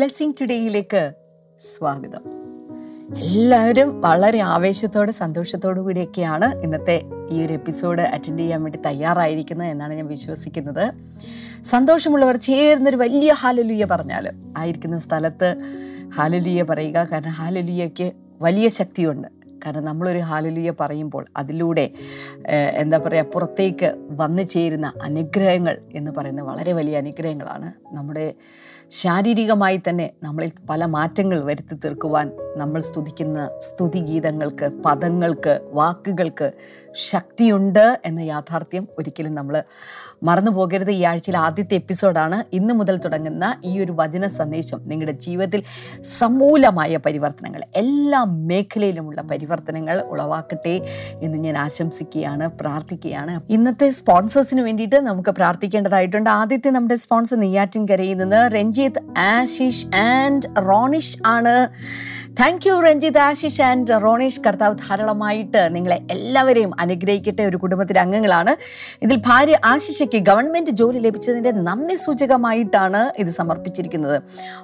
Blessing 0.00 0.32
ടുഡേയിലേക്ക് 0.40 1.12
സ്വാഗതം. 1.60 2.22
എല്ലാവരും 3.16 4.00
വളരെ 4.00 4.38
ആവേശത്തോടെ 4.38 5.12
സന്തോഷത്തോടു 5.12 5.80
കൂടിയൊക്കെയാണ് 5.80 6.62
ഇന്നത്തെ 6.62 7.02
ഈ 7.30 7.46
ഒരു 7.46 7.52
എപ്പിസോഡ് 7.52 8.00
അറ്റൻഡ് 8.00 8.38
ചെയ്യാൻ 8.38 8.62
വേണ്ടി 8.62 8.78
തയ്യാറായിരിക്കുന്നത് 8.86 9.68
എന്നാണ് 9.68 9.94
ഞാൻ 9.94 10.06
വിശ്വസിക്കുന്നത്. 10.06 10.92
സന്തോഷമുള്ളവർ 11.64 12.36
ചേർന്നൊരു 12.36 12.96
വലിയ 12.96 13.32
ഹാലലുയ്യ 13.32 13.84
പറഞ്ഞാൽ 13.84 14.30
ആയിരിക്കുന്ന 14.58 14.98
സ്ഥലത്ത് 14.98 15.56
ഹാലലുയ്യ 16.16 16.62
പറയുക. 16.62 17.04
കാരണം 17.12 17.30
ഹാലലുയ്യയ്ക്ക് 17.30 18.12
വലിയ 18.40 18.68
ശക്തിയുണ്ട്. 18.68 19.28
കാരണം 19.66 19.84
നമ്മളൊരു 19.84 20.18
ഹാലലുയ്യ 20.18 20.72
പറയുമ്പോൾ 20.80 21.26
അതിലൂടെ 21.36 21.90
എന്താ 22.74 22.98
പറയുക 22.98 23.24
പുറത്തേക്ക് 23.24 24.06
വന്നു 24.10 24.42
ചേരുന്ന 24.42 24.92
അനുഗ്രഹങ്ങൾ 25.02 25.78
എന്ന് 25.94 26.10
പറയുന്നത് 26.10 26.46
വളരെ 26.46 26.72
വലിയ 26.72 26.96
അനുഗ്രഹങ്ങളാണ്. 26.96 27.72
നമ്മുടെ 27.92 28.34
ശാരീരികമായി 28.90 29.80
തന്നെ 29.88 30.12
നമ്മളിൽ 30.22 30.50
പല 30.70 30.84
മാറ്റങ്ങൾ 30.84 31.44
വരുത്തി 31.44 31.74
തീർക്കുവാൻ 31.74 32.32
നമ്മൾ 32.56 32.80
സ്തുതിക്കുന്ന 32.80 33.50
സ്തുതിഗീതങ്ങൾക്ക് 33.58 34.68
പദങ്ങൾക്ക് 34.84 35.60
വാക്കുകൾക്ക് 35.72 36.48
ശക്തിയുണ്ട് 37.10 38.00
എന്ന 38.04 38.20
യാഥാർത്ഥ്യം 38.20 38.86
ഒരിക്കലും 38.98 39.34
നമ്മൾ 39.34 39.56
മറന്നു 40.22 40.50
പോകരുത് 40.50 40.90
ഈ 40.90 41.02
ആഴ്ചയിലെ 41.02 41.38
ആദ്യത്തെ 41.38 41.74
എപ്പിസോഡാണ്. 41.74 42.44
ഇന്ന് 42.52 42.74
മുതൽ 42.74 42.96
തുടങ്ങുന്ന 42.96 43.56
ഈ 43.64 43.78
ഒരു 43.84 43.92
വചന 43.92 44.26
സന്ദേശം 44.26 44.80
നിങ്ങളുടെ 44.86 45.12
ജീവിതത്തിൽ 45.12 45.62
സമൂലമായ 46.02 46.96
പരിവർത്തനങ്ങൾ 46.96 47.62
എല്ലാ 47.76 48.24
മേഖലയിലുമുള്ള 48.24 49.22
പരിവർത്തനങ്ങൾ 49.22 50.00
ഉളവാക്കട്ടെ 50.00 50.80
എന്ന് 51.22 51.38
ഞാൻ 51.38 51.58
ആശംസിക്കുകയാണ് 51.58 52.48
പ്രാർത്ഥിക്കുകയാണ്. 52.60 53.40
ഇന്നത്തെ 53.50 53.90
സ്പോൺസേഴ്സിന് 53.90 54.60
വേണ്ടിയിട്ട് 54.60 54.96
നമുക്ക് 54.96 55.30
പ്രാർത്ഥിക്കേണ്ടതായിട്ടുണ്ട്. 55.30 56.30
ആദ്യത്തെ 56.30 56.70
നമ്മുടെ 56.70 56.94
സ്പോൺസർ 56.94 57.40
നെയ്യാറ്റിൻകരയിൽ 57.40 58.16
നിന്ന് 58.16 58.36
രഞ്ജിത്ത് 58.36 59.18
ആശിഷ് 59.18 59.96
ആൻഡ് 59.96 60.66
റോണിഷ് 60.68 61.18
ആണ്. 61.26 61.56
Thank 62.38 62.66
you 62.68 62.80
Ranjith 62.80 63.18
Ashish 63.18 63.62
and 63.62 64.02
Ronesh 64.02 64.40
കർത്താവ് 64.46 64.74
ധാരാളമായിട്ട് 64.74 65.76
നിങ്ങളെ 65.76 65.98
എല്ലാവരെയും 66.10 66.72
അനുഗ്രഹിക്കട്ടെ. 66.80 67.42
ഒരു 67.42 67.56
കുടുംബത്തിലെ 67.56 68.00
അംഗങ്ങളാണ്. 68.00 68.52
ഇതിൽ 69.04 69.22
ഭാര്യ 69.26 69.58
ആശിഷയ്ക്ക് 69.64 70.18
ഗവൺമെന്റ് 70.18 70.70
ജോലി 70.70 70.98
ലഭിച്ചതിന്റെ 70.98 71.50
നന്ദി 71.50 71.94
സൂചകമായിട്ടാണ് 71.94 73.12
ഇത് 73.18 73.30
സമർപ്പിച്ചിരിക്കുന്നത്. 73.30 74.22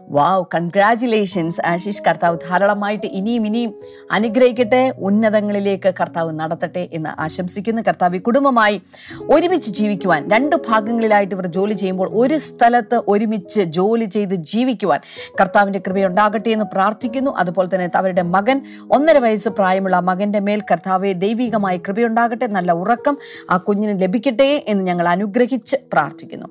Wow 0.09 0.45
congratulations 0.55 1.61
Ashish. 1.67 2.03
കർത്താവ് 2.09 2.39
ധാരാളമായിട്ട് 2.51 3.07
ഇനിയും 3.07 3.47
ഇനിയും 3.47 3.75
അനുഗ്രഹിക്കട്ടെ. 4.11 4.93
ഉന്നതങ്ങളിലേക്ക് 4.99 5.95
കർത്താവ് 6.01 6.33
നടത്തട്ടെ 6.33 6.89
എന്ന് 6.93 7.21
ആശംസിക്കുന്നു. 7.21 7.83
കർത്താവ് 7.83 8.17
ഈ 8.17 8.19
കുടുംബമായി 8.19 8.83
ഒരുമിച്ച് 9.31 9.73
ജീവിക്കുവാൻ 9.73 10.31
രണ്ട് 10.31 10.57
ഭാഗങ്ങളിലായിട്ട് 10.69 11.35
ഇവർ 11.35 11.47
ജോലി 11.47 11.73
ചെയ്യുമ്പോൾ 11.73 12.11
ഒരു 12.13 12.39
സ്ഥലത്ത് 12.39 13.03
ഒരുമിച്ച് 13.09 13.61
ജോലി 13.61 14.05
ചെയ്ത് 14.05 14.35
ജീവിക്കുവാൻ 14.35 15.01
കർത്താവിന്റെ 15.41 15.83
കൃപയുണ്ടാകട്ടെ 15.89 16.51
എന്ന് 16.51 16.65
പ്രാർത്ഥിക്കുന്നു. 16.65 17.33
അതുപോലെ 17.61 17.75
തന്നെ 17.75 17.99
അവരുടെ 17.99 18.23
മകൻ 18.23 18.63
ഒന്നര 18.93 19.19
വയസ്സ് 19.19 19.49
പ്രായമുള്ള 19.49 20.01
മകന്റെ 20.01 20.41
മേൽ 20.41 20.61
കർത്താവെ 20.61 21.13
ദൈവികമായി 21.13 21.79
കൃപയുണ്ടാകട്ടെ 21.89 22.47
നല്ല 22.47 22.73
ഉറക്കം 22.73 23.19
ആ 23.51 23.57
കുഞ്ഞിന് 23.57 24.03
ലഭിക്കട്ടെ 24.03 24.65
എന്ന് 24.69 24.85
ഞങ്ങൾ 24.85 25.09
അനുഗ്രഹിച്ച് 25.09 25.77
പ്രാർത്ഥിക്കുന്നു. 25.93 26.47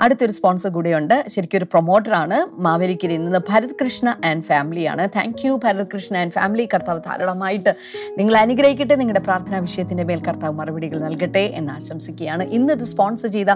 അടുത്തൊരു 0.00 0.32
സ്പോൺസർ 0.32 0.70
കൂടെയുണ്ട്. 0.70 1.24
ശരിക്കും 1.28 1.58
ഒരു 1.58 1.64
പ്രൊമോട്ടറാണ് 1.64 2.38
മാവേലിക്കരയിൽ 2.60 3.24
നിന്ന് 3.24 3.38
ഭരത് 3.50 3.70
കൃഷ്ണ 3.84 4.16
ആൻഡ് 4.24 4.44
ഫാമിലിയാണ് 4.44 5.08
thank 5.16 5.46
you 5.46 5.60
Bharath 5.64 5.86
Krishna 5.94 6.16
and 6.16 6.32
family 6.32 6.68
കർത്താവ് 6.74 7.00
ധാരാളമായിട്ട് 7.06 7.74
നിങ്ങൾ 8.18 8.36
അനുഗ്രഹിക്കട്ടെ 8.36 8.94
നിങ്ങളുടെ 8.94 9.20
പ്രാർത്ഥനാ 9.20 9.58
വിഷയത്തിന്റെ 9.58 10.04
മേൽ 10.04 10.20
കർത്താവ് 10.22 10.54
മറുപടികൾ 10.54 10.98
നൽകട്ടെ 10.98 11.44
എന്ന് 11.54 11.72
ആശംസിക്കുകയാണ്. 11.72 12.42
ഇന്ന് 12.42 12.74
ഇത് 12.74 12.84
സ്പോൺസർ 12.84 13.28
ചെയ്ത 13.28 13.50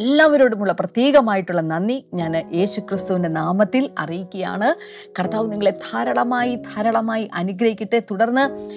എല്ലാവരോടുമുള്ള 0.00 0.72
പ്രത്യേകമായിട്ടുള്ള 0.72 1.60
നന്ദി. 1.60 2.04
ഞാൻ 2.14 2.36
യേശു 2.54 2.80
നാമത്തിൽ 3.26 3.90
അറിയിക്കുകയാണ്. 3.98 4.68
കർത്താവ് 5.18 5.52
നിങ്ങളെ 5.52 5.70
ധാരാളമായി 5.70 6.45
ധാരാളമായി 6.54 6.74
ധാരാളമായി 6.76 7.30
അനുഗ്രഹിക്കട്ടെ. 7.34 8.02
തുടർന്ന് 8.10 8.68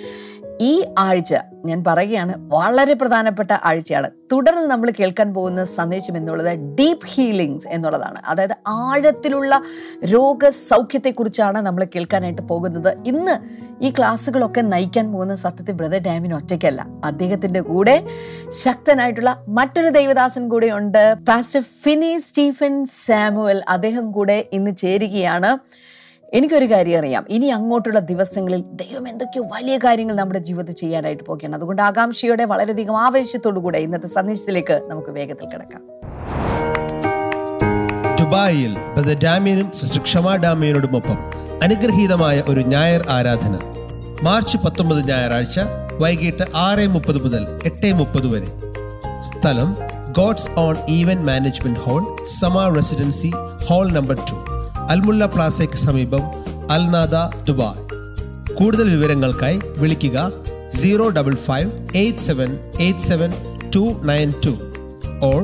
ഈ 0.61 0.85
ആഴ്ച 0.97 1.35
ഞാൻ 1.65 1.83
പറയുകയാണ് 1.87 2.33
വളരെ 2.37 2.93
പ്രധാനപ്പെട്ട 2.93 3.51
ആഴ്ചയാണ്. 3.63 4.09
തുടർന്ന് 4.31 4.61
നമ്മൾ 4.61 4.91
കേൾക്കാൻ 4.99 5.33
പോകുന്ന 5.33 5.63
സന്ദേശം 5.63 6.17
എന്നുള്ളത് 6.17 6.57
ഡീപ്പ് 6.57 7.07
ഹീലിങ്സ് 7.07 7.67
എന്നുള്ളതാണ്. 7.67 8.21
അതായത് 8.25 8.55
ആഴത്തിലുള്ള 8.67 9.61
രോഗസൗഖ്യത്തെക്കുറിച്ചാണ് 10.05 11.61
നമ്മൾ 11.61 11.87
കേൾക്കാനായിട്ട് 11.95 12.41
പോകുന്നത്. 12.41 12.97
ഇന്ന് 13.05 13.31
ഈ 13.83 13.89
ക്ലാസ്സുകളൊക്കെ 13.89 14.61
നയിക്കാൻ 14.61 15.13
പോകുന്ന 15.13 15.35
സത്യത്തിൽ 15.35 15.73
ബ്രദർ 15.73 15.97
ഡാമിന് 15.97 16.33
ഒറ്റയ്ക്കല്ല. 16.33 16.87
അദ്ദേഹത്തിന്റെ 17.03 17.61
കൂടെ 17.61 18.07
ശക്തനായിട്ടുള്ള 18.49 19.43
മറ്റൊരു 19.47 19.89
ദൈവദാസൻ 19.89 20.49
കൂടെ 20.49 20.67
ഉണ്ട് 20.67 21.15
പാസ്റ്റർ 21.27 21.61
ഫിനി 21.61 22.17
സ്റ്റീഫൻ 22.17 22.85
സാമുവൽ 22.85 23.63
അദ്ദേഹം 23.69 24.11
കൂടെ 24.11 24.49
ഇന്ന് 24.53 24.75
ചേരുകയാണ്. 24.75 25.59
എനിക്കൊരു 26.33 26.65
കാര്യം 26.65 26.99
അറിയാം. 26.99 27.25
ഇനി 27.29 27.45
അങ്ങോട്ടുള്ള 27.45 27.99
ദിവസങ്ങളിൽ 27.99 28.61
ദൈവം 28.61 29.07
എന്തൊക്കെയോ 29.07 29.43
വലിയ 29.43 29.77
കാര്യങ്ങൾ 29.77 30.15
നമ്മുടെ 30.15 30.39
ജീവിതത്തിൽ 30.39 30.73
ചെയ്യാനായിട്ട് 30.73 31.23
പോകുകയാണ് 31.23 31.55
അതുകൊണ്ട് 31.55 31.81
ആകാംക്ഷയോടെ 31.81 32.45
വളരെയധികം 32.45 32.97
ആവേശത്തോടു 32.97 33.59
കൂടെ 33.59 33.77
ഇന്നത്തെ 33.77 34.07
സന്ദേശത്തിലേക്ക് 34.07 34.81
നമുക്ക് 34.87 35.09
വേഗത്തിൽ 35.09 35.45
കിടക്കാം. 35.45 35.81
ദുബായിൽ 38.15 38.77
ഡാമിയനും 39.23 39.71
സിസ്റ്റർ 39.71 40.01
ക്ഷമ 40.03 40.35
ഡാമിയനോടുമൊപ്പം 40.35 41.17
അനുഗ്രഹീതമായ 41.63 42.43
ഒരു 42.49 42.59
ഞായർ 42.59 43.05
ആരാധന. 43.09 43.59
മാർച്ച് 44.23 44.57
പത്തൊമ്പത് 44.57 45.07
ഞായറാഴ്ച 45.07 45.59
വൈകിട്ട് 45.99 46.43
ആറ് 46.55 46.87
മുപ്പത് 46.87 47.23
മുതൽ 47.23 47.47
എട്ട് 47.65 47.93
മുപ്പത് 47.93 48.27
വരെ. 48.27 48.47
സ്ഥലം 49.21 49.75
God's 50.11 50.59
own 50.59 50.75
event 50.89 51.25
management 51.25 51.79
hall 51.79 52.25
Sama 52.39 52.75
residency 52.75 53.31
hall 53.69 53.91
number 53.91 54.15
two. 54.15 54.58
Almulla 54.89 55.25
പ്ലാസയ്ക്ക് 55.25 55.73
സമീപം 55.73 56.23
അൽനാദ 56.71 57.15
ദുബായ്. 57.47 57.81
കൂടുതൽ 58.53 58.95
വിവരങ്ങൾക്കായി 58.95 59.59
വിളിക്കുക 59.77 60.17
zero 60.75 61.09
double 61.09 61.35
five 61.35 61.69
eight 61.95 62.19
seven 62.19 62.49
eight 62.79 62.99
seven 62.99 63.31
two 63.75 63.83
nine 64.05 64.33
two 64.45 64.53
or 65.25 65.39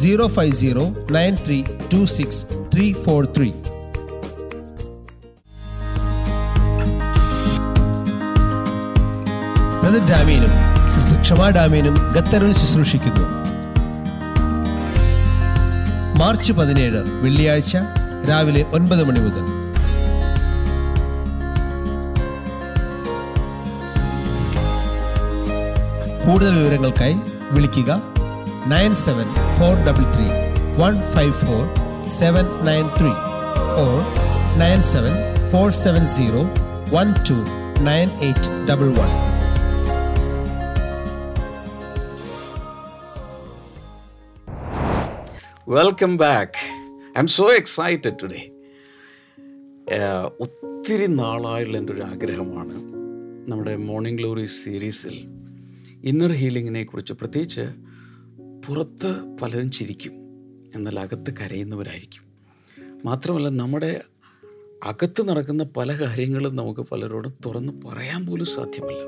zero 0.00 0.26
five 0.26 0.52
zero 0.52 0.84
nine 1.10 1.36
three 1.46 1.58
two 1.92 2.04
six 2.04 2.46
three 2.74 2.92
four 2.92 3.24
three. 3.36 3.50
Brother 9.82 10.04
ഡാമീനും 10.10 10.54
sister 10.90 11.20
Kshama 11.20 11.48
ഡാമീനും 11.48 11.96
ഖത്തറിൽ 12.16 12.54
ശുശ്രൂഷിക്കുന്നു. 12.54 13.26
March 16.18 16.52
പതിനേഴ് 16.52 17.02
വെള്ളിയാഴ്ച 17.22 17.76
രാവിലെ 18.28 18.62
ഒൻപത് 18.72 19.02
മണി 19.08 19.20
മുതൽ. 19.20 19.44
കൂടുതൽ 26.24 26.52
വിവരങ്ങൾക്കായി 26.58 27.16
വിളിക്കുക 27.50 27.90
nine 28.66 28.94
seven 29.04 29.26
four 29.56 29.74
double 29.86 30.04
three 30.14 30.26
one 30.78 30.94
five 31.14 31.34
four 31.42 31.62
seven 32.18 32.46
nine 32.62 32.86
three 32.98 33.12
or 33.84 33.98
nine 34.56 34.82
seven 34.92 35.14
four 35.52 35.70
seven 35.82 36.04
zero 36.16 36.42
one 36.94 37.08
two 37.28 37.38
nine 37.82 38.08
eight 38.20 38.50
double 38.70 38.90
one. 38.98 39.12
Welcome 45.68 46.12
back 46.16 46.63
I'm 47.20 47.26
so 47.26 47.52
excited 47.52 48.18
today 48.22 48.50
ഒത്തിരി 50.40 51.06
നാളായുള്ള 51.06 51.76
എന്റെ 51.76 51.92
ഒരു 51.92 52.02
ആഗ്രഹമാണ് 52.02 52.74
നമ്മുടെ 53.50 53.76
മോർണിംഗ് 53.76 54.18
ഗ്ലോറി 54.18 54.44
സീരീസിൽ 54.44 55.16
inner 56.04 56.32
ഹീലിങ്ങിനെ 56.32 56.84
കുറിച്ച്. 56.84 57.12
പ്രത്യേകിച്ച് 57.12 57.60
പുറത്ത് 58.66 59.36
പലരും 59.42 59.70
ചിരിക്കും 59.70 60.12
എന്നാൽ 60.74 61.00
അകത്ത് 61.00 61.34
കരയുന്നവരായിരിക്കും. 61.40 62.22
മാത്രമല്ല 63.04 63.48
നമ്മുടെ 63.48 64.02
അകത്ത് 64.84 65.28
നടക്കുന്ന 65.28 65.64
പല 65.76 66.00
കാര്യങ്ങളും 66.00 66.56
നമുക്ക് 66.56 66.80
പലരോടും 66.80 67.34
തുറന്ന് 67.46 67.72
പറയാൻ 67.86 68.26
പോലും 68.26 68.46
സാധ്യമല്ല. 68.46 69.02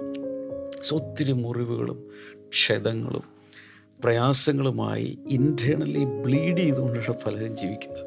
സോ 0.83 0.97
ഒത്തിരി 0.97 1.33
മുറിവുകളും 1.33 1.99
ക്ഷതങ്ങളും 2.49 3.36
പ്രയാസങ്ങളുമായി 4.01 5.19
ഇന്റേർണലി 5.29 6.05
ബ്ലീഡ് 6.05 6.59
ചെയ്തുകൊണ്ടാണ് 6.59 7.15
പലരും 7.27 7.57
ജീവിക്കുന്നത്. 7.57 8.05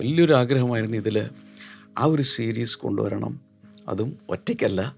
വലിയൊരു 0.00 0.32
ആഗ്രഹമായിരുന്നു 0.32 0.96
ഇതിൽ 0.96 1.28
ആ 1.98 2.04
ഒരു 2.04 2.22
സീരീസ് 2.22 2.78
കൊണ്ടുവരണം. 2.78 3.40
അതും 3.88 4.18
ഒറ്റയ്ക്കല്ല. 4.28 4.96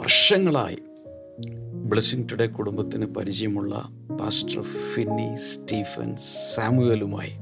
വർഷങ്ങളായി 0.00 0.78
ബ്ലെസ്സിങ് 1.84 2.28
ടുഡേ 2.32 2.46
കുടുംബത്തിന് 2.46 3.06
പരിചയമുള്ള 3.06 3.88
പാസ്റ്റർ 4.20 4.62
ഫിന്നി 4.62 5.34
സ്റ്റീഫൻ 5.34 6.16
സാമുവലുമായി 6.54 7.32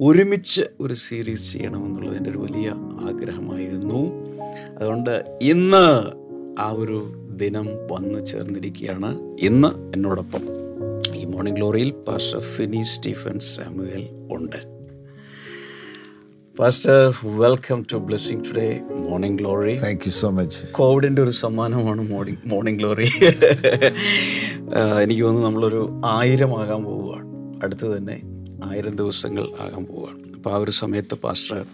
ഒരുമിച്ച് 0.00 0.62
ഒരു 0.80 0.94
സീരീസ് 0.94 1.52
ചെയ്യണമെന്നുള്ളത് 1.52 2.16
എന്റെ 2.16 2.30
ഒരു 2.30 2.38
വലിയ 2.38 2.68
ആഗ്രഹമായിരുന്നു. 3.08 4.12
അതുകൊണ്ട് 4.78 5.38
ഇന്ന് 5.42 6.10
ആ 6.60 6.70
ഒരു 6.70 7.25
ദിനം 7.42 7.66
വന്നു 7.92 8.18
ചേർന്നിരിക്കുകയാണ് 8.18 9.10
ഇന്ന് 9.40 9.68
എന്നോടൊപ്പം 9.94 10.42
ഈ 11.16 11.24
മോർണിംഗ് 11.24 11.58
ഗ്ലോറിയിൽ 11.58 11.90
പാസ്റ്റർ 11.90 12.40
ഫിനി 12.40 12.82
സ്റ്റീഫൻ 12.82 13.38
സാമുവൽ 13.38 14.04
ഉണ്ട്. 14.30 14.58
Pastor 16.58 17.14
welcome 17.24 17.86
to 17.92 17.96
blessing 17.96 18.44
today 18.48 18.80
morning 19.08 19.38
glory 19.38 19.74
thank 19.78 20.00
you 20.06 20.10
so 20.10 20.30
much 20.30 20.72
കോവിഡിന്റെ 20.72 21.22
ഒരു 21.22 21.30
സമ്മാനമാണ് 21.30 22.02
മോർണിംഗ് 22.10 22.48
മോർണിംഗ് 22.48 22.78
ഗ്ലോറി 22.80 23.08
എനിക്ക് 25.02 25.22
തോന്നുന്നു 25.24 25.48
നമ്മളൊരു 25.48 26.00
ആയിരം 26.04 26.60
ആകാൻ 26.60 26.84
പോവുകയാണ്. 26.84 27.26
അടുത്ത് 27.64 27.96
തന്നെ 27.96 28.22
ആയിരം 28.64 28.96
ദിവസങ്ങൾ 28.96 29.44
ആകാൻ 29.60 29.84
പോവുകയാണ്. 29.86 30.22
അപ്പോൾ 30.34 30.50
ആ 30.50 30.56
ഒരു 30.56 30.70
സമയത്ത് 30.70 31.14
പാസ്റ്റർ 31.14 31.64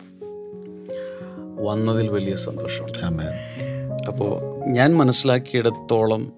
വന്നതിൽ 1.68 2.08
വലിയ 2.08 2.34
സന്തോഷമുണ്ട്. 2.36 3.28
അപ്പോൾ 4.08 4.32
ഞാൻ 4.66 4.96
മനസ്സിലാക്കിയിടത്തോളം 4.96 6.32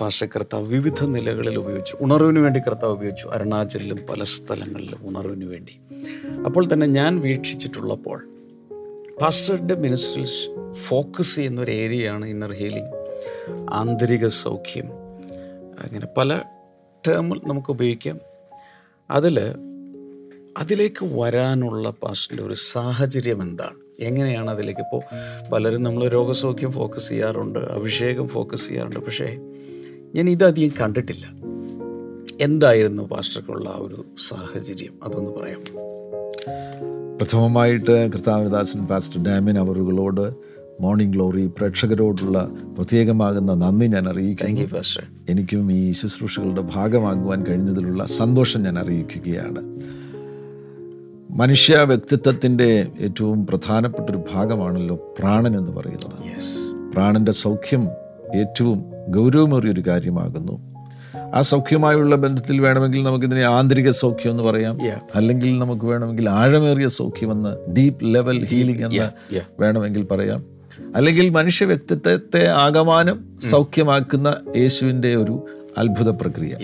പാസ്റ്റർ 0.00 0.28
കർത്താവ് 0.36 0.66
വിവിധ 0.66 1.04
നിലകളിൽ 1.04 1.56
ഉപയോഗിച്ചു. 1.56 1.96
ഉണർവിന് 2.00 2.38
വേണ്ടി 2.38 2.60
കർത്താവ് 2.60 2.92
ഉപയോഗിച്ചു. 2.92 3.28
അരുണാചലിലും 3.28 3.98
പല 4.10 4.22
സ്ഥലങ്ങളിലും 4.22 5.08
ഉണർവിന് 5.08 5.44
വേണ്ടി. 5.44 5.80
അപ്പോൾ 6.46 6.66
തന്നെ 6.72 6.86
ഞാൻ 6.86 7.20
വീക്ഷിച്ചിട്ടുള്ളപ്പോൾ 7.20 8.28
പാസ്റ്ററുടെ 9.20 9.74
മിനിസ്ട്രിയിൽ 9.74 10.72
ഫോക്കസ് 10.72 11.34
ചെയ്യുന്ന 11.34 11.60
ഒരു 11.60 11.70
ഏരിയയാണ് 11.70 12.24
ഇന്നർ 12.24 12.52
ഹീലിംഗ്. 12.52 12.94
ആന്തരിക 13.70 14.26
സൗഖ്യം. 14.26 14.86
അങ്ങനെ 15.78 16.06
പല 16.16 16.42
ടേമിൽ 17.08 17.40
നമുക്ക് 17.46 17.70
ഉപയോഗിക്കാം. 17.70 18.20
അതിൽ 19.10 19.40
അതിലേക്ക് 20.58 21.20
വരാനുള്ള 21.20 21.90
പാസ്റ്റിന്റെ 21.90 22.44
ഒരു 22.44 22.54
സാഹചര്യം 22.54 23.42
എന്താണ്? 23.42 23.89
എങ്ങനെയാണ് 24.00 24.50
അതിലേക്ക് 24.50 24.80
ഇപ്പോൾ 24.80 25.02
പലരും 25.52 25.82
നമ്മൾ 25.82 26.08
രോഗസൗഖ്യം 26.08 26.72
ഫോക്കസ് 26.72 27.08
ചെയ്യാറുണ്ട് 27.08 27.58
അഭിഷേകം 27.58 28.28
ഫോക്കസ് 28.28 28.68
ചെയ്യാറുണ്ട്. 28.68 28.98
പക്ഷേ 28.98 29.38
ഞാൻ 30.14 30.30
ഇതധികം 30.30 30.72
കണ്ടിട്ടില്ല. 30.80 31.26
എന്തായിരുന്നു 32.40 33.02
പാസ്റ്റർക്കുള്ള 33.02 33.68
ആ 33.68 33.78
ഒരു 33.78 34.04
സാഹചര്യം? 34.28 34.92
അതൊന്ന് 35.02 35.30
പറയാം 35.30 35.60
പ്രഥമമായിട്ട് 37.18 38.12
കർത്താവദാസൻ 38.12 38.86
പാസ്റ്റർ 38.86 39.24
ഡാമിൻ 39.24 39.58
അവറുകളോട് 39.58 40.34
മോർണിംഗ് 40.80 41.12
ഗ്ലോറി 41.12 41.46
പ്രേക്ഷകരോടുള്ള 41.46 42.50
പ്രത്യേകമാകുന്ന 42.76 43.54
നന്ദി 43.54 43.86
ഞാൻ 43.86 44.08
അറിയിക്കുന്നു. 44.08 44.60
എനിക്കും 45.28 45.72
ഈ 45.72 45.92
ശുശ്രൂഷകളുടെ 45.92 46.60
ഭാഗമാകുവാൻ 46.74 47.46
കഴിഞ്ഞതിലുള്ള 47.46 48.06
സന്തോഷം 48.06 48.62
ഞാൻ 48.62 48.78
അറിയിക്കുകയാണ്. 48.78 49.60
മനുഷ്യ 51.32 51.76
വ്യക്തിത്വത്തിന്റെ 51.76 52.86
ഏറ്റവും 53.00 53.46
പ്രധാനപ്പെട്ട 53.46 54.10
ഒരു 54.10 54.22
ഭാഗമാണല്ലോ 54.34 55.14
പ്രാണൻ 55.18 55.58
എന്ന് 55.58 55.72
പറയുന്നത്. 55.72 56.18
പ്രാണന്റെ 56.92 57.32
സൗഖ്യം 57.32 57.88
ഏറ്റവും 58.34 58.84
ഗൗരവമേറിയ 59.08 59.70
ഒരു 59.70 59.82
കാര്യമാകുന്നു. 59.86 60.70
ആ 61.34 61.40
സൗഖ്യമായുള്ള 61.40 62.16
ബന്ധത്തിൽ 62.16 62.60
വേണമെങ്കിൽ 62.60 63.02
നമുക്കിതിനെ 63.04 63.44
ആന്തരിക 63.44 63.90
സൗഖ്യം 63.90 64.30
എന്ന് 64.30 64.42
പറയാം. 64.42 64.78
അല്ലെങ്കിൽ 65.14 65.58
നമുക്ക് 65.58 65.84
വേണമെങ്കിൽ 65.84 66.30
ആഴമേറിയ 66.30 66.88
സൗഖ്യം 66.88 67.32
എന്ന് 67.32 67.72
ഡീപ് 67.72 67.96
ലെവൽ 68.02 68.44
ഹീലിംഗ് 68.44 68.84
എന്ന് 68.84 69.10
വേണമെങ്കിൽ 69.60 70.02
പറയാം. 70.02 70.44
അല്ലെങ്കിൽ 70.96 71.28
മനുഷ്യ 71.28 71.64
വ്യക്തിത്വത്തെ 71.64 72.48
ആകമാനം 72.48 73.24
സൗഖ്യമാക്കുന്ന 73.50 74.36
യേശുവിന്റെ 74.56 75.16
ഒരു 75.16 75.46
അത്ഭുത 75.78 76.10
പ്രക്രിയ. 76.10 76.56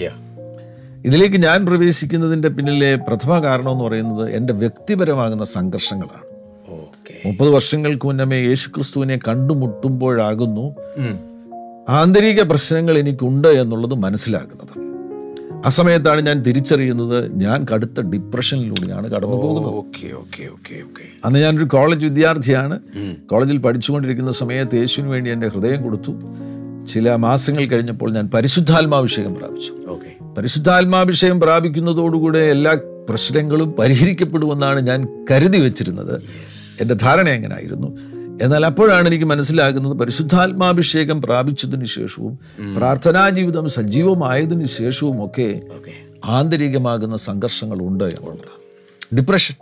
ഇതിലേക്ക് 1.06 1.36
ഞാൻ 1.36 1.66
പ്രവേശിക്കുന്നതിന്റെ 1.66 2.48
പിന്നിലെ 2.48 2.94
പ്രഥമ 2.94 3.44
കാരണം 3.44 3.72
എന്ന് 3.72 3.84
പറയുന്നത് 3.84 4.30
എന്റെ 4.30 4.52
വ്യക്തിപരമാകുന്ന 4.52 5.44
സംഘർഷങ്ങളാണ്. 5.44 6.26
മുപ്പത് 7.26 7.50
വർഷങ്ങൾക്ക് 7.50 8.06
മുന്നമേ 8.06 8.40
യേശു 8.40 8.68
ക്രിസ്തുവിനെ 8.68 9.18
കണ്ടുമുട്ടുമ്പോഴാകുന്നു 9.28 10.74
ആന്തരിക 11.88 12.42
പ്രശ്നങ്ങൾ 12.42 12.98
എനിക്കുണ്ട് 12.98 13.48
എന്നുള്ളത് 13.48 13.94
മനസ്സിലാക്കുന്നത് 13.94 14.86
ആ 15.66 15.68
സമയത്താണ് 15.68 16.20
ഞാൻ 16.20 16.42
തിരിച്ചറിയുന്നത് 16.42 17.40
ഞാൻ 17.40 17.66
കടുത്ത 17.74 18.00
ഡിപ്രഷനിലൂടെയാണ് 18.00 19.10
കടന്നു 19.10 19.36
പോകുന്നത്. 19.36 19.74
അന്ന് 21.24 21.38
ഞാനൊരു 21.38 21.64
കോളേജ് 21.64 22.04
വിദ്യാർത്ഥിയാണ്. 22.04 22.80
കോളേജിൽ 23.30 23.58
പഠിച്ചുകൊണ്ടിരിക്കുന്ന 23.58 24.30
സമയത്ത് 24.30 24.76
യേശുവിന് 24.76 25.10
വേണ്ടി 25.10 25.30
എന്റെ 25.30 25.48
ഹൃദയം 25.48 25.82
കൊടുത്തു. 25.82 26.12
ചില 26.92 27.14
മാസങ്ങൾ 27.14 27.64
കഴിഞ്ഞപ്പോൾ 27.64 28.12
ഞാൻ 28.12 28.30
പരിശുദ്ധാത്മാഭിഷേകം 28.34 29.34
പ്രാപിച്ചു. 29.34 29.72
ഓക്കെ. 29.88 30.15
പരിശുദ്ധാത്മാഭിഷേകം 30.36 31.40
പ്രാപിക്കുന്നതോടുകൂടെ 31.40 32.38
എല്ലാ 32.38 32.76
പ്രശ്നങ്ങളും 33.08 33.72
പരിഹരിക്കപ്പെടുമെന്നാണ് 33.72 34.80
ഞാൻ 34.80 35.26
കരുതി 35.30 35.58
വെച്ചിരുന്നത്. 35.58 36.22
എന്റെ 36.80 36.94
ധാരണ 36.94 37.28
എങ്ങനായിരുന്നു? 37.28 37.98
എന്നാൽ 38.42 38.66
അപ്പോഴാണ് 38.66 39.06
എനിക്ക് 39.06 39.24
മനസ്സിലാകുന്നത് 39.24 39.92
പരിശുദ്ധാത്മാഭിഷേകം 39.92 41.22
പ്രാപിച്ചതിന് 41.22 41.84
ശേഷവും 41.84 42.38
പ്രാർത്ഥനാ 42.76 43.28
ജീവിതം 43.28 43.68
സജീവമായതിനു 43.68 44.64
ശേഷവും 44.64 45.24
ഒക്കെ 45.24 45.60
ആന്തരികമാകുന്ന 46.24 47.16
സംഘർഷങ്ങളുണ്ട് 47.16 48.04
എന്നുള്ളത്. 48.04 49.16
ഡിപ്രഷൻ 49.16 49.54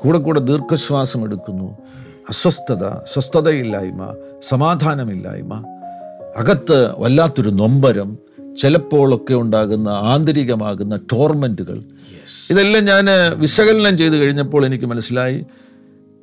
കൂടെ 0.00 0.18
കൂടെ 0.18 0.40
ദീർഘശ്വാസം 0.40 1.24
എടുക്കുന്നു. 1.24 1.78
അസ്വസ്ഥത 2.28 2.88
സ്വസ്ഥതയില്ലായ്മ 3.12 4.14
സമാധാനമില്ലായ്മ 4.48 5.54
അകത്ത് 6.36 7.00
വല്ലാത്തൊരു 7.00 7.50
നൊമ്പരം 7.50 8.18
ചിലപ്പോഴൊക്കെ 8.58 9.34
ഉണ്ടാകുന്ന 9.34 9.88
ആന്തരികമാകുന്ന 9.88 10.96
ടോർമെന്റുകൾ 10.96 11.82
ഇതെല്ലാം 12.50 12.84
ഞാൻ 12.84 13.06
വിശകലനം 13.38 13.98
ചെയ്ത് 13.98 14.16
കഴിഞ്ഞപ്പോൾ 14.16 14.66
എനിക്ക് 14.66 14.84
മനസ്സിലായി. 14.84 15.44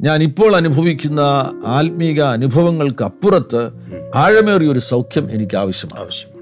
ഞാൻ 0.01 0.23
ഇപ്പോൾ 0.23 0.55
അനുഭവിക്കുന്ന 0.55 1.19
ആത്മീക 1.65 2.21
അനുഭവങ്ങൾക്ക് 2.21 3.03
അപ്പുറത്ത് 3.03 3.69
ആഴമേറിയ 4.15 4.67
ഒരു 4.67 4.79
സൗഖ്യം 4.79 5.31
എനിക്ക് 5.31 5.57
ആവശ്യമാണ്. 5.57 6.03
ആവശ്യമാണ്. 6.03 6.41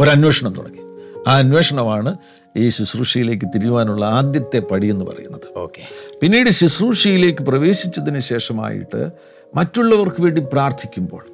ഒരു 0.00 0.10
അന്വേഷണം 0.10 0.54
തുടങ്ങി. 0.54 0.80
ആ 1.28 1.36
അന്വേഷണമാണ് 1.36 2.16
ഈ 2.56 2.68
ശുശ്രൂഷയിലേക്ക് 2.68 3.46
തിരിയുവാനുള്ള 3.46 4.04
ആദ്യത്തെ 4.04 4.58
പടി 4.58 4.86
എന്ന് 4.86 5.04
പറയുന്നത്. 5.04 5.58
ഓക്കെ 5.58 5.82
പിന്നീട് 6.22 6.50
ശുശ്രൂഷയിലേക്ക് 6.50 7.42
പ്രവേശിച്ചതിന് 7.42 8.20
ശേഷമായിട്ട് 8.20 9.10
മറ്റുള്ളവർക്ക് 9.54 10.22
വേണ്ടി 10.22 10.42
പ്രാർത്ഥിക്കുമ്പോൾ 10.52 11.24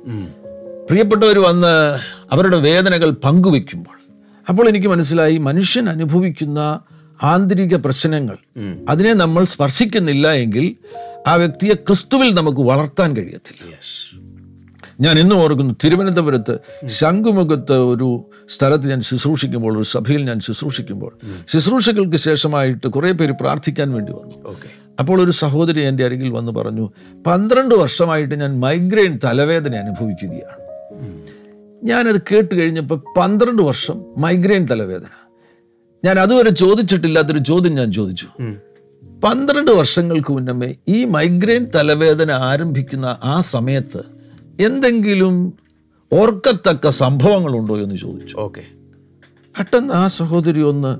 പ്രിയപ്പെട്ടവർ 0.88 1.38
വന്ന് 1.38 1.72
അവരുടെ 2.32 2.56
വേദനകൾ 2.56 3.10
പങ്കുവെക്കുമ്പോൾ 3.24 3.96
അപ്പോൾ 4.48 4.68
എനിക്ക് 4.68 4.86
മനസ്സിലായി 4.86 5.38
മനുഷ്യൻ 5.38 5.88
അനുഭവിക്കുന്ന 5.88 6.60
ആന്തരിക 7.22 7.74
പ്രശ്നങ്ങൾ 7.76 8.36
അതിനെ 8.88 9.12
നമ്മൾ 9.12 9.44
സ്പർശിക്കുന്നില്ല 9.44 10.32
എങ്കിൽ 10.32 10.66
ആ 11.26 11.34
വ്യക്തിയെ 11.34 11.74
ക്രിസ്തുവിൽ 11.74 12.34
നമുക്ക് 12.34 12.60
വളർത്താൻ 12.60 13.16
കഴിയത്തില്ല. 13.16 13.72
ഞാൻ 15.00 15.18
ഇന്നും 15.18 15.38
ഓർക്കുന്നു 15.38 15.74
തിരുവനന്തപുരത്ത് 15.84 16.54
ശംഖുമുഖത്ത് 16.98 17.78
ഒരു 17.92 18.08
സ്ഥലത്ത് 18.48 18.90
ഞാൻ 18.90 19.00
ശുശ്രൂഷിക്കുമ്പോൾ 19.02 19.78
ഒരു 19.78 19.86
സഭയിൽ 19.94 20.22
ഞാൻ 20.24 20.40
ശുശ്രൂഷിക്കുമ്പോൾ 20.40 21.12
ശുശ്രൂഷകൾക്ക് 21.52 22.16
ശേഷമായിട്ട് 22.16 22.86
കുറേ 22.86 23.10
പേര് 23.12 23.32
പ്രാർത്ഥിക്കാൻ 23.32 23.88
വേണ്ടി 23.96 24.12
വന്നു. 24.12 24.36
ഓക്കെ 24.52 24.68
അപ്പോൾ 25.00 25.22
ഒരു 25.22 25.30
സഹോദരി 25.30 25.80
എന്റെ 25.80 26.04
അരികിൽ 26.04 26.30
വന്ന് 26.30 26.52
പറഞ്ഞു 26.52 26.86
പന്ത്രണ്ട് 27.26 27.74
വർഷമായിട്ട് 27.74 28.34
ഞാൻ 28.40 28.60
മൈഗ്രെയിൻ 28.60 29.20
തലവേദന 29.24 29.74
അനുഭവിക്കുകയാണ്. 29.84 30.65
ഞാനത് 31.84 32.20
കേട്ട് 32.20 32.54
കഴിഞ്ഞപ്പോൾ 32.54 33.00
പന്ത്രണ്ട് 33.16 33.62
വർഷം 33.62 34.04
മൈഗ്രെയിൻ 34.18 34.66
തലവേദന. 34.70 35.14
ഞാൻ 36.04 36.18
അതുവരെ 36.18 36.50
ചോദിച്ചിട്ടില്ലാത്തൊരു 36.50 37.38
ചോദ്യം 37.38 37.74
ഞാൻ 37.74 37.92
ചോദിച്ചു. 37.92 38.26
പന്ത്രണ്ട് 39.24 39.70
വർഷങ്ങൾക്ക് 39.70 40.32
മുന്നമേ 40.32 40.74
ഈ 40.88 41.04
മൈഗ്രെയിൻ 41.04 41.66
തലവേദന 41.74 42.32
ആരംഭിക്കുന്ന 42.32 43.18
ആ 43.24 43.40
സമയത്ത് 43.40 44.02
എന്തെങ്കിലും 44.60 45.52
ഓർക്കത്തക്ക 46.12 46.88
സംഭവങ്ങളുണ്ടോ 46.88 47.78
എന്ന് 47.78 47.96
ചോദിച്ചു. 47.96 48.36
ഓക്കെ. 48.36 48.62
പെട്ടെന്ന് 49.58 49.94
ആ 49.94 50.08
സഹോദരി 50.08 50.62
ഒന്ന് 50.62 50.92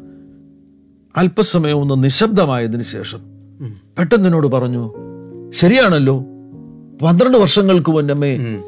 അല്പസമയം 1.18 1.76
ഒന്ന് 1.76 2.04
നിശബ്ദമായതിനു 2.04 2.82
ശേഷം 2.82 3.20
പെട്ടെന്ന് 3.98 4.26
എന്നോട് 4.26 4.46
പറഞ്ഞു 4.46 4.94
ശരിയാണല്ലോ. 5.54 6.16
പന്ത്രണ്ട് 7.02 7.38
വർഷങ്ങൾക്ക് 7.38 7.90
മുന്നമേ 7.90 8.62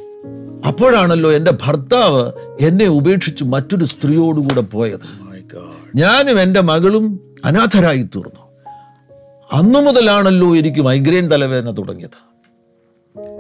അപ്പോഴാണല്ലോ 0.67 1.33
എന്റെ 1.33 1.53
ഭർത്താവ് 1.63 2.33
എന്നെ 2.61 2.85
ഉപേക്ഷിച്ച് 2.85 3.45
മറ്റൊരു 3.45 3.85
സ്ത്രീയോടുകൂടെ 3.85 4.61
പോയത്. 4.61 5.29
ഞാനും 5.95 6.41
എന്റെ 6.41 6.61
മകളും 6.61 7.21
അനാഥരായി 7.45 8.03
തീർന്നു. 8.03 8.49
അന്നു 9.53 9.79
മുതലാണല്ലോ 9.79 10.57
എനിക്ക് 10.57 10.81
മൈഗ്രെയിൻ 10.81 11.31
തലവേദന 11.31 11.71
തുടങ്ങിയത്. 11.71 12.29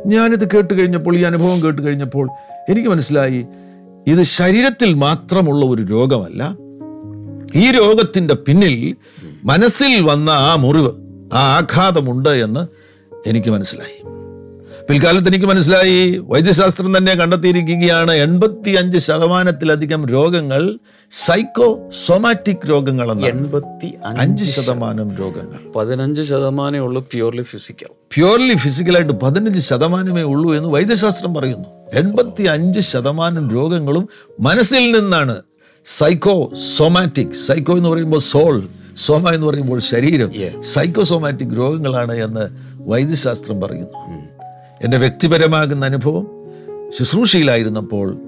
ഞാനിത് 0.07 0.51
കേട്ട് 0.51 0.81
കഴിഞ്ഞപ്പോൾ 0.81 1.17
ഈ 1.17 1.23
അനുഭവം 1.23 1.65
കേട്ട് 1.65 1.83
കഴിഞ്ഞപ്പോൾ 1.83 2.31
എനിക്ക് 2.71 2.89
മനസ്സിലായി 2.89 3.47
ഇത് 4.07 4.23
ശരീരത്തിൽ 4.23 4.95
മാത്രമുള്ള 4.95 5.67
ഒരു 5.67 5.83
രോഗമല്ല. 5.83 6.57
ഈ 7.55 7.71
രോഗത്തിന്റെ 7.71 8.35
പിന്നിൽ 8.35 8.97
മനസ്സിൽ 9.45 10.03
വന്ന 10.03 10.31
ആ 10.31 10.55
മുറിവ് 10.55 10.93
ആ 11.33 11.57
ആഘാതമുണ്ട് 11.57 12.29
എന്ന് 12.29 12.67
എനിക്ക് 13.29 13.51
മനസ്സിലായി. 13.51 14.18
പിൽക്കാലത്ത് 14.89 15.29
എനിക്ക് 15.29 15.47
മനസ്സിലായി. 15.47 16.19
വൈദ്യശാസ്ത്രം 16.19 16.97
തന്നെ 16.97 17.15
കണ്ടെത്തിയിരിക്കുകയാണ്. 17.15 18.13
എൺപത്തി 18.13 18.71
അഞ്ച് 18.71 18.99
ശതമാനത്തിലധികം 18.99 20.07
രോഗങ്ങൾ 20.07 20.79
സൈക്കോ 21.11 21.91
സൊമാറ്റിക് 22.07 22.71
രോഗങ്ങളാണ് 22.71 23.27
എൺപത്തി 23.27 23.95
അഞ്ച് 24.05 24.45
ശതമാനം 24.45 25.17
രോഗങ്ങൾ. 25.17 25.73
പതിനഞ്ച് 25.77 26.23
ശതമാനമേ 26.23 26.79
ഉള്ളൂ 26.79 27.09
പ്യൂർലി 27.13 27.43
ഫിസിക്കൽ. 27.43 27.87
പ്യൂർലി 28.15 28.55
ഫിസിക്കലായിട്ട് 28.55 29.13
പതിനഞ്ച് 29.13 29.61
ശതമാനമേ 29.61 30.23
ഉള്ളൂ 30.23 30.55
എന്ന് 30.55 30.69
വൈദ്യശാസ്ത്രം 30.69 31.35
പറയുന്നു. 31.35 31.69
എൺപത്തി 31.95 32.43
അഞ്ച് 32.43 32.81
ശതമാനം 32.81 33.51
രോഗങ്ങളും 33.51 34.09
മനസ്സിൽ 34.41 34.99
നിന്നാണ്. 34.99 35.37
സൈക്കോ 35.87 36.53
സൊമാറ്റിക് 36.77 37.33
സൈക്കോ 37.47 37.77
എന്ന് 37.77 37.89
പറയുമ്പോൾ 37.89 38.21
സോൾ 38.21 38.69
സോമ 38.97 39.31
എന്ന് 39.31 39.47
പറയുമ്പോൾ 39.47 39.79
ശരീരം. 39.79 40.33
സൈക്കോസോമാറ്റിക് 40.63 41.57
രോഗങ്ങളാണ് 41.57 42.15
എന്ന് 42.19 42.49
വൈദ്യശാസ്ത്രം 42.91 43.61
പറയുന്നു. 43.61 44.08
എന്റെ 44.85 44.97
വ്യക്തിപരമാകുന്ന 44.97 45.85
അനുഭവം 45.85 46.27
ശുശ്രൂഷയിലായിരുന്നപ്പോൾ 46.99 48.19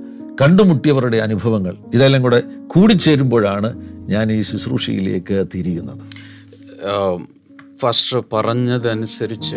കണ്ടുമുട്ടിയവരുടെ 0.41 1.17
അനുഭവങ്ങൾ 1.17 1.77
ഇതെല്ലാം 1.95 2.23
കൂടെ 2.23 2.43
കൂടിച്ചേരുമ്പോഴാണ് 2.67 3.77
ഞാൻ 4.09 4.33
ഈ 4.33 4.43
ശുശ്രൂഷയിലേക്ക് 4.43 5.45
തിരിയുന്നത്. 5.55 5.99
ഫാസ്റ്റർ 7.79 8.25
പറഞ്ഞതനുസരിച്ച് 8.33 9.57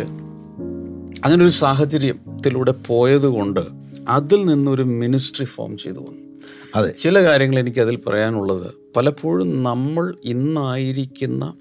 അങ്ങനെ 1.25 1.43
ഒരു 1.43 1.51
സാഹചര്യത്തിലൂടെ 1.51 2.71
പോയതുകൊണ്ട് 2.71 3.59
അതിൽ 4.07 4.45
നിന്നൊരു 4.45 4.83
മിനിസ്ട്രി 4.83 5.45
ഫോം 5.45 5.77
ചെയ്തു 5.77 5.97
വന്നു. 5.97 6.39
അതെ. 6.75 6.93
ചില 6.99 7.23
കാര്യങ്ങൾ 7.23 7.59
എനിക്ക് 7.59 7.79
അതിൽ 7.79 7.95
പറയാനുള്ളത് 7.95 8.73
പലപ്പോഴും 8.95 9.63
നമ്മൾ 9.63 10.13
ഇന്നായിരിക്കുന്ന 10.23 11.53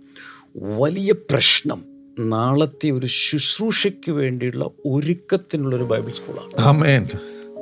വലിയ 0.57 1.13
പ്രശ്നം 1.13 1.92
നാളത്തെ 2.19 2.91
ഒരു 2.91 3.07
ശുശ്രൂഷയ്ക്ക് 3.07 4.11
വേണ്ടിയുള്ള 4.13 4.71
ഒരുക്കത്തിനുള്ളൊരു 4.87 5.85
ബൈബിൾ 5.85 6.11
സ്കൂളാണ്. 6.11 6.61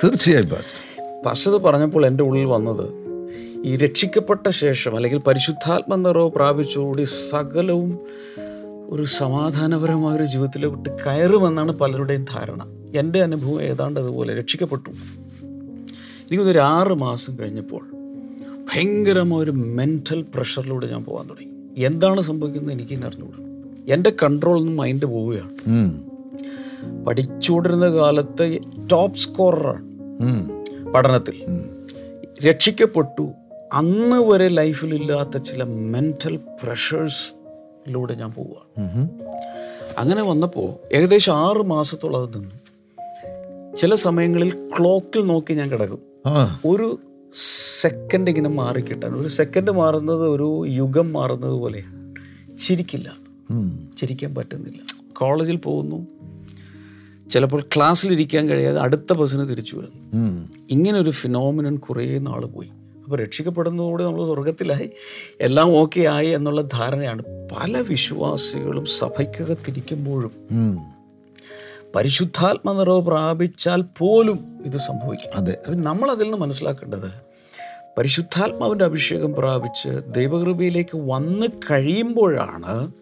തീർച്ചയായും 0.04 0.48
പശത് 1.26 1.52
പറഞ്ഞപ്പോൾ 1.52 2.06
എന്റെ 2.06 2.24
ഉള്ളിൽ 2.24 2.44
വന്നത് 2.44 2.88
ഈ 3.64 3.76
രക്ഷിക്കപ്പെട്ട 3.76 4.48
ശേഷം 4.48 4.96
അല്ലെങ്കിൽ 4.96 5.18
പരിശുദ്ധാത്മ 5.18 5.94
നിറവ് 5.94 6.30
പ്രാപിച്ചുകൂടി 6.30 7.02
സകലവും 7.02 7.98
ഒരു 8.88 9.04
സമാധാനപരമായ 9.04 10.16
ഒരു 10.16 10.24
ജീവിതത്തിലോട്ട് 10.24 10.88
കയറുമെന്നാണ് 10.88 11.72
പലരുടെയും 11.72 12.24
ധാരണ. 12.24 12.66
എന്റെ 12.94 13.22
അനുഭവം 13.22 13.62
ഏതാണ്ട് 13.62 14.00
അതുപോലെ 14.00 14.38
രക്ഷിക്കപ്പെട്ടു. 14.38 14.90
എനിക്കൊന്നൊരു 14.90 16.58
ആറ് 16.58 16.94
മാസം 16.94 17.38
കഴിഞ്ഞപ്പോൾ 17.38 17.90
ഭയങ്കരമായ 18.72 19.40
ഒരു 19.40 19.50
മെന്റൽ 19.50 20.24
പ്രഷറിലൂടെ 20.34 20.86
ഞാൻ 20.86 21.04
പോകാൻ 21.04 21.26
തുടങ്ങി. 21.26 21.84
എന്താണ് 21.86 22.20
സംഭവിക്കുന്നത് 22.20 22.72
എനിക്ക് 22.72 23.06
അറിഞ്ഞുകൂടാ. 23.06 23.49
എന്റെ 23.88 24.10
കൺട്രോളിൽ 24.22 24.60
നിന്ന് 24.60 24.78
മൈൻഡ് 24.78 25.06
പോവുകയാണ്. 25.06 25.54
പഠിച്ചുകൊണ്ടിരുന്ന 27.06 27.90
കാലത്ത് 27.90 28.58
ടോപ്പ് 28.92 29.18
സ്കോററാണ് 29.18 29.84
പഠനത്തിൽ 30.94 31.66
രക്ഷിക്കപ്പെട്ടു. 32.48 33.32
അന്ന് 33.72 34.16
വരെ 34.16 34.48
ലൈഫിൽ 34.48 34.94
ഇല്ലാത്ത 34.94 35.36
ചില 35.36 35.62
മെന്റൽ 35.64 36.36
പ്രഷേഴ്സിലൂടെ 36.36 38.14
ഞാൻ 38.14 38.32
പോവുകയാണ്. 38.32 39.08
അങ്ങനെ 39.98 40.22
വന്നപ്പോൾ 40.22 40.94
ഏകദേശം 40.94 41.36
ആറ് 41.36 41.66
മാസത്തോളം 41.66 42.22
അത് 42.22 42.34
നിന്നു. 42.34 42.56
ചില 43.76 43.94
സമയങ്ങളിൽ 43.94 44.70
ക്ലോക്കിൽ 44.78 45.26
നോക്കി 45.26 45.52
ഞാൻ 45.52 45.70
കിടക്കും. 45.70 45.98
ഒരു 46.64 46.98
സെക്കൻഡ് 47.80 48.30
ഇങ്ങനെ 48.30 48.48
മാറിക്കിട്ടാൻ. 48.48 49.14
ഒരു 49.14 49.28
സെക്കൻഡ് 49.28 49.70
മാറുന്നത് 49.70 50.28
ഒരു 50.28 50.64
യുഗം 50.68 51.12
മാറുന്നത് 51.12 51.52
പോലെയാണ്. 51.52 52.14
ചിരിക്കില്ല. 52.58 53.19
ചിരിക്കാൻ 53.98 54.34
പറ്റുന്നില്ല. 54.34 54.78
കോളേജിൽ 55.12 55.56
പോകുന്നു. 55.56 56.06
ചിലപ്പോൾ 57.28 57.62
ക്ലാസ്സിലിരിക്കാൻ 57.76 58.48
കഴിയാതെ 58.48 58.80
അടുത്ത 58.80 59.12
ബസ്സിന് 59.12 59.48
തിരിച്ചു 59.48 59.76
വരുന്നു. 59.76 60.48
ഇങ്ങനെ 60.70 60.98
ഒരു 60.98 61.10
ഫിനോമിനൻ 61.10 61.76
കുറേ 61.76 62.18
നാൾ 62.18 62.44
പോയി. 62.44 62.68
അപ്പോൾ 63.04 63.18
രക്ഷിക്കപ്പെടുന്നതോടെ 63.18 64.04
നമ്മൾ 64.04 64.24
സ്വർഗത്തിലായി 64.24 64.90
എല്ലാം 65.40 65.76
ഓക്കെ 65.76 66.00
ആയി 66.00 66.28
എന്നുള്ള 66.28 66.62
ധാരണയാണ്. 66.62 67.22
പല 67.22 67.80
വിശ്വാസികളും 67.80 68.86
സഭയ്ക്കകത്തിരിക്കുമ്പോഴും. 68.86 70.32
പരിശുദ്ധാത്മ 71.94 72.72
നിറവ് 72.72 73.02
പ്രാപിച്ചാൽ 73.02 73.84
പോലും 73.98 74.58
ഇത് 74.66 74.76
സംഭവിക്കും. 74.76 75.36
അതെ. 75.36 75.58
നമ്മൾ 75.68 76.10
അതിൽ 76.10 76.24
നിന്ന് 76.24 76.38
മനസ്സിലാക്കേണ്ടത് 76.38 77.30
പരിശുദ്ധാത്മാവിന്റെ 77.98 78.84
അഭിഷേകം 78.84 79.34
പ്രാപിച്ച് 79.34 80.14
ദൈവകൃപയിലേക്ക് 80.14 80.96
വന്ന് 80.96 81.46
കഴിയുമ്പോഴാണ് 81.70 82.92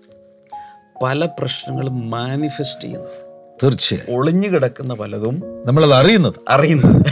പല 1.03 1.27
പ്രശ്നങ്ങളും 1.27 2.11
മാനിഫെസ്റ്റ് 2.11 2.85
ചെയ്യുന്നത് 2.85 3.29
തീർച്ചയായും. 3.63 4.17
ഒളിഞ്ഞു 4.17 4.49
കിടക്കുന്ന 4.49 4.95
പലതും 4.95 5.43
നമ്മളത് 5.67 5.93
അറിയുന്നത്. 5.93 6.35
അറിയുന്നത്. 6.49 7.07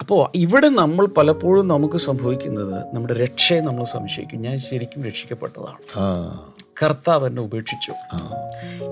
അപ്പോൾ 0.00 0.28
ഇവിടെ 0.34 0.68
നമ്മൾ 0.68 1.06
പലപ്പോഴും 1.06 1.68
നമുക്ക് 1.68 1.96
സംഭവിക്കുന്നത് 1.96 2.94
നമ്മുടെ 2.94 3.14
രക്ഷയെ 3.14 3.60
നമ്മൾ 3.60 3.84
സംശയിക്കും. 3.84 4.42
ഞാൻ 4.42 4.58
ശരിക്കും 4.58 5.04
രക്ഷിക്കപ്പെട്ടതാണ്. 5.04 6.38
കർത്താവ് 6.82 7.26
എന്നെ 7.26 7.42
ഉപേക്ഷിച്ചു. 7.42 7.92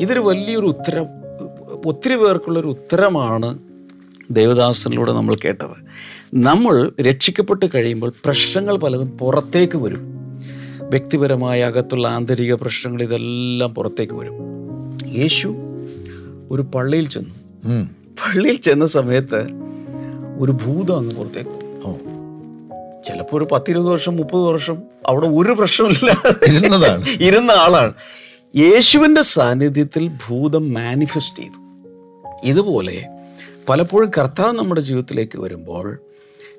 ഇതൊരു 0.01 0.21
വലിയൊരു 0.21 0.67
ഉത്തരം 0.67 1.07
ഒത്തിരി 1.87 2.17
പേർക്കുള്ളൊരു 2.17 2.67
ഉത്തരമാണ് 2.67 3.59
ദേവദാസനിലൂടെ 4.31 5.13
നമ്മൾ 5.13 5.37
കേട്ടത്. 5.45 5.85
നമ്മൾ 6.35 6.93
രക്ഷിക്കപ്പെട്ട് 7.01 7.67
കഴിയുമ്പോൾ 7.75 8.13
പ്രശ്നങ്ങൾ 8.25 8.77
പലതും 8.77 9.19
പുറത്തേക്ക് 9.19 9.79
വരും. 9.79 10.18
വ്യക്തിപരമായ 10.89 11.63
അകത്തുള്ള 11.63 12.09
ആന്തരിക 12.09 12.55
പ്രശ്നങ്ങൾ 12.55 13.03
ഇതെല്ലാം 13.03 13.75
പുറത്തേക്ക് 13.75 14.15
വരും. 14.15 14.33
യേശു 15.19 15.49
ഒരു 16.51 16.63
പള്ളിയിൽ 16.63 17.09
ചെന്നു. 17.09 17.35
പള്ളിയിൽ 17.91 18.57
ചെന്ന 18.57 18.87
സമയത്ത് 18.87 19.49
ഒരു 20.39 20.53
ഭൂതം 20.53 20.99
അങ്ങ് 20.99 21.15
പുറത്തേക്ക് 21.15 21.59
ചിലപ്പോൾ 23.05 23.37
ഒരു 23.37 23.49
പത്തിരുപത് 23.53 23.89
വർഷം 23.89 24.17
മുപ്പത് 24.17 24.43
വർഷം 24.43 24.79
അവിടെ 25.07 25.27
ഒരു 25.27 25.53
പ്രശ്നമില്ല. 25.53 26.23
ഇരുന്ന 27.21 27.51
ആളാണ്. 27.51 27.95
യേശുവിന്റെ 28.57 29.23
സാന്നിധ്യത്തിൽ 29.23 30.09
ഭൂതം 30.09 30.73
മാനിഫെസ്റ്റ് 30.73 31.43
ചെയ്തു. 31.43 31.59
ഇതുപോലെ 32.45 33.07
പലപ്പോഴും 33.69 34.11
കർത്താവ് 34.19 34.53
നമ്മുടെ 34.53 34.81
ജീവിതത്തിലേക്ക് 34.81 35.39
വരുമ്പോൾ 35.39 35.99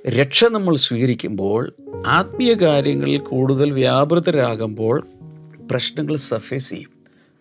രക്ഷ 0.08 0.44
നമ്മൾ 0.44 0.76
സ്വീകരിക്കുമ്പോൾ 0.76 1.74
ആത്മീയ 2.08 2.54
കാര്യങ്ങളിൽ 2.54 3.18
കൂടുതൽ 3.18 3.72
വ്യാപൃതരാകുമ്പോൾ 3.72 5.08
പ്രശ്നങ്ങൾ 5.72 6.16
സഫേസ് 6.16 6.70
ചെയ്യും. 6.70 6.90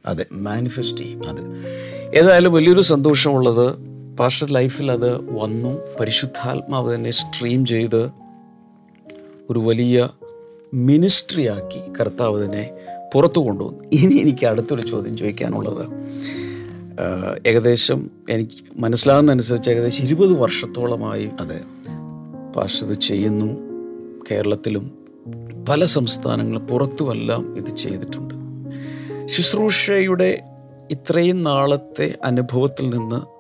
അതെ 0.07 0.27
മാനിഫെസ്റ്റ് 0.33 0.97
ചെയ്യും. 0.97 1.29
അത്. 1.29 1.41
ഏതായാലും 2.15 2.53
വലിയൊരു 2.53 2.81
സന്തോഷമുള്ളത് 2.81 3.77
പാസ്റ്റർ 4.17 4.53
ലൈഫിൽ 4.53 4.93
അത് 4.93 5.39
വന്നു. 5.39 5.81
പരിശുദ്ധാത്മാവ് 6.01 6.95
തന്നെ 6.95 7.11
സ്ട്രീം 7.11 7.67
ചെയ്ത് 7.67 8.11
ഒരു 9.51 9.59
വലിയ 9.59 10.09
മിനിസ്ട്രിയാക്കി 10.75 11.93
കർത്താവ് 12.01 12.45
തന്നെ 12.45 12.71
പുറത്തു 13.15 13.41
കൊണ്ടുവന്നു. 13.41 13.85
ഇനി 13.93 14.15
എനിക്ക് 14.15 14.47
അടുത്തൊരു 14.47 14.81
ചോദ്യം 14.81 15.17
ചോദിക്കാനുള്ളത്. 15.17 15.87
ഏകദേശം 17.47 18.11
എനിക്ക് 18.31 18.81
മനസ്സിലാകുന്നതനുസരിച്ച് 18.81 19.71
ഏകദേശം 19.71 20.05
ഇരുപത് 20.05 20.33
വർഷത്തോളമായി 20.33 21.31
അതെ 21.41 21.61
ഇത് 22.65 22.95
ചെയ്യുന്നു. 22.95 23.69
കേരളത്തിലും 24.31 24.99
പല 25.69 25.85
സംസ്ഥാനങ്ങളും 25.85 26.67
പുറത്തുമെല്ലാം 26.67 27.57
ഇത് 27.59 27.77
ചെയ്തിട്ടുണ്ട്. 27.77 28.35
ശുശ്രൂഷയുടെ 29.27 30.43
ഇത്രയും 30.91 31.43
നാളത്തെ 31.43 32.15
അനുഭവത്തിൽ 32.25 32.91
നിന്ന് 32.91 33.39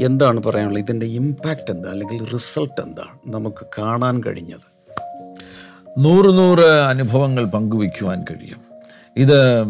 എന്താണ് 0.00 0.42
പറയാനുള്ളത്? 0.42 0.84
ഇതിന്റെ 0.84 1.06
ഇമ്പാക്റ്റ് 1.06 1.70
എന്താ? 1.70 1.90
അല്ലെങ്കിൽ 1.90 2.30
റിസൾട്ട് 2.30 2.80
എന്താണ് 2.80 3.34
നമുക്ക് 3.34 3.66
കാണാൻ 3.78 4.22
കഴിഞ്ഞത്. 4.24 4.74
നൂറ് 5.98 6.38
നൂറ് 6.38 6.64
അനുഭവങ്ങൾ 6.64 7.44
പങ്കുവയ്ക്കുവാൻ 7.44 8.24
കഴിയും. 8.30 8.62
ഇത് 9.16 9.62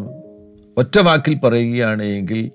ഒറ്റ 0.77 0.99
വാക്കിൽ 0.99 1.39
പറയുകയാണെങ്കിൽ 1.39 2.51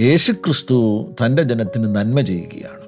യേശുക്രിസ്തു 0.00 1.10
തന്റെ 1.26 1.42
ജനത്തിന് 1.42 1.96
നന്മ 1.96 2.20
ചെയ്യുകയാണ്. 2.20 2.78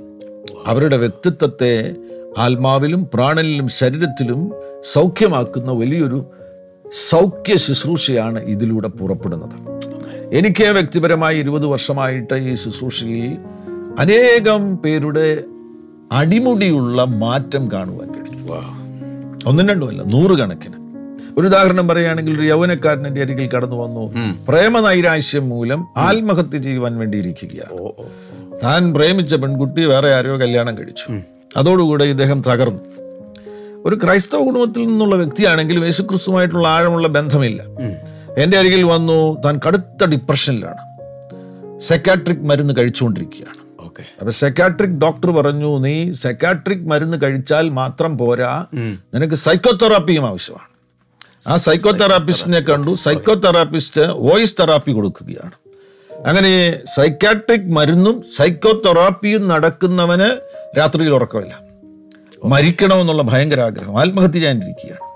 അവരുടെ 0.66 0.97
വ്യക്തിത്വത്തെ 0.97 1.95
ആത്മാവിലും 2.39 3.09
പ്രാണനിലും 3.15 3.69
ശരീരത്തിലും 3.69 4.53
സൗഖ്യമാക്കുന്ന 4.93 5.73
വലിയൊരു 5.73 6.27
സൗഖ്യ 7.09 7.57
ശുശ്രൂഷയാണ് 7.57 8.43
ഇതിലൂടെ 8.43 8.89
പുറപ്പെടുന്നത്. 8.89 9.81
എനിക്ക് 10.35 10.65
വ്യക്തിപരമായി 10.65 11.39
ഇരുപത് 11.39 11.67
വർഷമായിട്ട് 11.67 12.35
ഈ 12.35 12.55
ശുശ്രൂഷയിൽ 12.55 13.39
അനേകം 13.99 14.77
പേരുടെ 14.77 15.45
അടിമുടിയുള്ള 16.13 17.05
മാറ്റം 17.05 17.73
കാണുവാൻ 17.73 18.09
കഴിയും 18.13 18.49
ഒന്നും 19.47 19.69
രണ്ടുമല്ല 19.69 20.03
നൂറുകണക്കിന്. 20.03 20.75
ഒരു 21.39 21.47
ഉദാഹരണം 21.47 21.89
പറയുകയാണെങ്കിൽ 21.89 22.41
ഒരു 22.41 22.47
യൗവനക്കാരൻ 22.47 23.07
എന്റെ 23.07 23.21
അരികിൽ 23.21 23.49
കടന്നു 23.49 23.77
വന്നു. 23.77 24.13
പ്രേമനൈരാശ്യം 24.49 25.49
മൂലം 25.49 25.87
ആത്മഹത്യ 25.97 26.59
ചെയ്യുവാൻ 26.59 26.99
വേണ്ടി 26.99 27.19
ഇരിക്കുകയാണ്. 27.19 27.81
ഓ 27.81 27.91
ഓ. 27.99 28.05
താൻ 28.63 28.95
പ്രേമിച്ച 28.95 29.35
പെൺകുട്ടി 29.35 29.85
വേറെ 29.85 30.15
ആരോ 30.15 30.41
കല്യാണം 30.41 30.79
കഴിച്ചു. 30.79 31.13
അതോടുകൂടെ 31.57 32.04
ഇദ്ദേഹം 32.04 32.42
തകർന്നു. 32.42 32.80
ഒരു 33.85 33.99
ക്രൈസ്തവ 34.04 34.45
കുടുംബത്തിൽ 34.45 34.87
നിന്നുള്ള 34.87 35.16
വ്യക്തിയാണെങ്കിലും 35.16 35.85
യേശുക്രിസ്തുമായിട്ടുള്ള 35.85 36.69
ആഴമുള്ള 36.69 37.09
ബന്ധമില്ല. 37.09 37.62
എന്റെ 38.38 38.59
അരികിൽ 38.59 38.85
വന്നു 38.85 39.42
താൻ 39.42 39.61
കടുത്ത 39.69 40.04
ഡിപ്രഷനിലാണ്. 40.04 40.90
സെക്കാട്രിക് 41.80 42.45
മരുന്ന് 42.45 42.75
കഴിച്ചുകൊണ്ടിരിക്കുകയാണ്. 42.78 43.85
ഓക്കെ. 43.85 44.04
അപ്പൊ 44.19 44.30
സെക്കാട്രിക് 44.30 44.90
ഡോക്ടർ 44.90 45.30
പറഞ്ഞു 45.30 45.78
നീ 45.78 46.12
സെക്കാട്രിക് 46.12 46.90
മരുന്ന് 46.90 47.23
കഴിച്ചാൽ 47.23 47.69
മാത്രം 47.69 48.19
പോരാ. 48.19 48.66
നിനക്ക് 48.75 49.35
സൈക്കോതെറാപ്പിയും 49.35 50.26
ആവശ്യമാണ്. 50.26 50.71
ആ 51.47 51.57
സൈക്കോതെറാപ്പിസ്റ്റിനെ 51.57 52.61
കണ്ടു. 52.61 52.95
സൈക്കോതെറാപ്പിസ്റ്റ് 52.95 54.00
വോയിസ് 54.00 54.54
തെറാപ്പി 54.61 54.92
കൊടുക്കുകയാണ്. 54.92 55.50
അങ്ങനെ 56.26 56.76
സൈക്കാട്രിക് 56.97 57.73
മരുന്നും 57.73 58.25
സൈക്കോതെറാപ്പിയും 58.37 59.49
നടക്കുന്നവന് 59.49 60.50
രാത്രിയിൽ 60.79 61.11
ഉറക്കമില്ല. 61.11 61.61
മരിക്കണമെന്നുള്ള 62.45 63.23
ഭയങ്കര 63.23 63.61
ആഗ്രഹം 63.61 64.00
ആത്മഹത്യ 64.00 64.33
ചെയ്യാനിരിക്കുകയാണ്. 64.33 65.11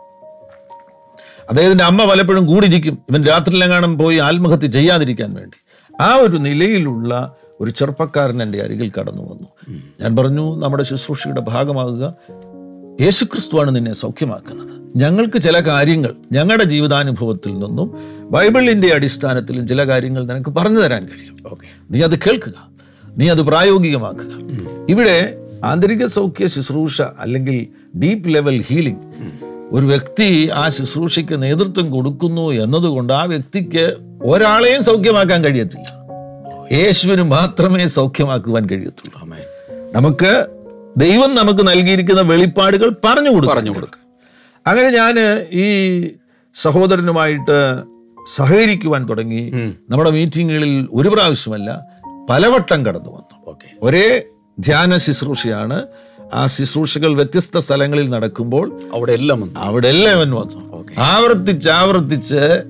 അദ്ദേഹത്തിന്റെ 1.48 1.84
അമ്മ 1.84 2.04
പലപ്പോഴും 2.04 2.46
കൂടിയിരിക്കും. 2.46 2.98
ഇവൻ 3.10 3.24
രാത്രിയിലെങ്ങാനും 3.24 3.98
പോയി 3.98 4.18
ആത്മഹത്യ 4.18 4.66
ചെയ്യാതിരിക്കാൻ 4.66 5.34
വേണ്ടി. 5.34 5.64
ആ 6.02 6.14
ഒരു 6.14 6.36
നിലയിലുള്ള 6.36 7.34
ഒരു 7.60 7.70
ചെറുപ്പക്കാരൻ 7.70 8.42
എന്റെ 8.42 8.60
അരികിൽ 8.60 8.92
കടന്നു 9.00 9.22
വന്നു. 9.22 9.78
ഞാൻ 10.00 10.16
പറഞ്ഞു 10.16 10.56
നമ്മുടെ 10.56 10.82
ശുശ്രൂഷയുടെ 10.82 11.40
ഭാഗമാകുക. 11.40 12.14
യേശുക്രിസ്തുവാണ് 13.00 13.76
നിന്നെ 13.76 13.94
സൗഖ്യമാക്കുന്നത്. 13.94 14.92
ഞങ്ങൾക്ക് 14.96 15.42
ചില 15.42 15.60
കാര്യങ്ങൾ 15.60 16.14
ഞങ്ങളുടെ 16.32 16.64
ജീവിതാനുഭവത്തിൽ 16.64 17.54
നിന്നും 17.54 17.94
ബൈബിളിന്റെ 18.30 18.94
അടിസ്ഥാനത്തിലും 18.94 19.68
ചില 19.68 19.88
കാര്യങ്ങൾ 19.88 20.26
നിനക്ക് 20.26 20.50
പറഞ്ഞു 20.50 20.80
തരാൻ 20.80 21.06
കഴിയും. 21.06 21.36
ഓക്കെ. 21.46 21.66
നീ 21.90 22.02
അത് 22.02 22.18
കേൾക്കുക. 22.18 22.68
നീ 23.18 23.28
അത് 23.28 23.42
പ്രായോഗികമാക്കുക. 23.42 24.56
ഇവിടെ 24.88 25.40
ആന്തരിക 25.64 26.06
സൗഖ്യ 26.06 26.46
ശുശ്രൂഷ 26.46 27.02
അല്ലെങ്കിൽ 27.02 27.66
ഡീപ്പ് 27.98 28.34
ലെവൽ 28.34 28.64
ഹീലിംഗ്. 28.66 29.00
ഒരു 29.70 29.86
വ്യക്തി 29.86 30.50
ആ 30.54 30.68
ശുശ്രൂഷയ്ക്ക് 30.68 31.42
നേതൃത്വം 31.42 31.90
കൊടുക്കുന്നു 31.90 32.50
എന്നതുകൊണ്ട് 32.50 33.12
ആ 33.12 33.22
വ്യക്തിക്ക് 33.22 33.96
ഒരാളെയും 34.24 34.84
സൗഖ്യമാക്കാൻ 34.84 35.44
കഴിയത്തില്ല. 35.44 35.90
യേശുവിന് 36.76 37.22
മാത്രമേ 37.22 37.86
സൗഖ്യമാക്കുവാൻ 37.86 38.66
കഴിയത്തുള്ളൂ. 38.66 39.36
നമുക്ക് 39.92 40.46
ദൈവം 40.96 41.34
നമുക്ക് 41.34 41.68
നൽകിയിരിക്കുന്ന 41.68 42.20
വെളിപ്പാടുകൾ 42.20 42.96
പറഞ്ഞു 43.04 43.30
കൊടുക്കും. 43.30 43.56
പറഞ്ഞു 43.56 43.70
കൊടുക്കും. 43.70 43.98
അങ്ങനെ 44.66 44.90
ഞാൻ 44.90 45.14
ഈ 45.52 45.66
സഹോദരനുമായിട്ട് 46.62 47.80
സഹകരിക്കുവാൻ 48.36 49.08
തുടങ്ങി. 49.08 49.52
നമ്മുടെ 49.90 50.10
മീറ്റിങ്ങുകളിൽ 50.10 50.88
ഒരു 50.92 51.08
പ്രാവശ്യമല്ല 51.08 51.86
പലവട്ടം 52.30 52.86
കടന്നു 52.86 53.10
വന്നു. 53.10 53.50
ഓക്കെ. 53.50 53.68
ഒരേ 53.82 54.22
ധ്യാന 54.60 54.96
ശുശ്രൂഷയാണ്. 54.96 55.82
ആ 56.34 56.46
ശുശ്രൂഷകൾ 56.46 57.14
വ്യത്യസ്ത 57.14 57.58
സ്ഥലങ്ങളിൽ 57.58 58.10
നടക്കുമ്പോൾ 58.10 58.80
അവിടെ 58.92 59.12
എല്ലാം 59.12 59.58
അവിടെ 59.58 59.88
എല്ലാം 59.88 60.16
ഇവൻ 60.16 60.30
വന്നു. 60.30 60.84
ആവർത്തിച്ച് 60.98 61.68
ആവർത്തിച്ച് 61.68 62.62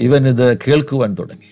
ഇവൻ 0.00 0.28
ഇത് 0.28 0.58
കേൾക്കുവാൻ 0.68 1.16
തുടങ്ങി. 1.18 1.48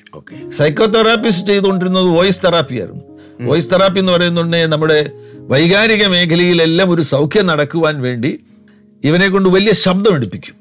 സൈക്കോ 0.50 0.86
തെറാപ്പിസ്റ്റ് 0.86 1.46
ചെയ്തുകൊണ്ടിരുന്നത് 1.46 2.04
വോയിസ് 2.04 2.40
തെറാപ്പി 2.44 2.74
ആയിരുന്നു. 2.74 3.04
വോയിസ് 3.40 3.70
തെറാപ്പി 3.70 3.98
എന്ന് 3.98 4.12
പറയുന്നുണ്ടെങ്കിൽ 4.12 4.66
നമ്മുടെ 4.66 5.10
വൈകാരിക 5.38 6.06
മേഖലയിലെല്ലാം 6.06 6.90
ഒരു 6.90 7.02
സൗഖ്യം 7.02 7.46
നടക്കുവാൻ 7.46 8.02
വേണ്ടി 8.02 8.40
ഇവനെ 9.04 9.28
കൊണ്ട് 9.28 9.48
വലിയ 9.48 9.72
ശബ്ദം 9.72 10.14
എടുപ്പിക്കും. 10.14 10.54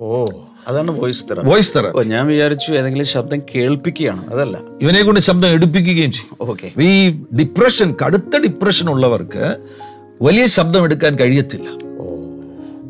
ഓ. 0.00 0.26
അതാണ് 0.68 0.90
വോയിസ് 0.90 1.24
തെറ 1.24 1.40
വോയിസ് 1.40 1.76
തെറ 1.76 1.86
ഓ 1.96 2.02
ഞാൻ 2.02 2.26
വിചാരിച്ചു 2.26 2.72
ഏതെങ്കിലും 2.72 3.06
ശബ്ദം 3.06 3.40
കേൾപ്പിക്കുകയാണ്. 3.54 4.30
അതല്ല. 4.30 4.60
ഇവനെ 4.82 5.02
കൊണ്ട് 5.02 5.20
ശബ്ദം 5.20 5.48
എടുപ്പിക്കുകയും 5.48 6.12
ചെയ്യും. 6.12 6.36
ഓക്കെ. 6.40 6.72
ഈ 6.80 7.10
ഡിപ്രഷൻ 7.10 7.94
കടുത്ത 8.06 8.36
ഡിപ്രഷൻ 8.36 8.90
ഉള്ളവർക്ക് 8.90 9.56
വലിയ 10.22 10.46
ശബ്ദം 10.46 10.84
എടുക്കാൻ 10.84 11.18
കഴിയത്തില്ല. 11.18 11.68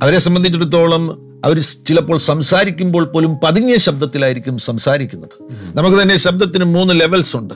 അവരെ 0.03 0.19
സംബന്ധിച്ചിടത്തോളം 0.19 1.30
അവർ 1.45 1.61
ചിലപ്പോൾ 1.61 2.19
സംസാരിക്കുമ്പോൾ 2.19 3.05
പോലും 3.05 3.37
പതുങ്ങിയ 3.45 3.77
ശബ്ദത്തിലായിരിക്കും 3.77 4.59
സംസാരിക്കുന്നത്. 4.59 5.31
നമുക്ക് 5.77 6.03
തന്നെ 6.03 6.17
ശബ്ദത്തിന് 6.17 6.65
മൂന്ന് 6.65 7.01
ലെവൽസ് 7.01 7.37
ഉണ്ട്. 7.37 7.55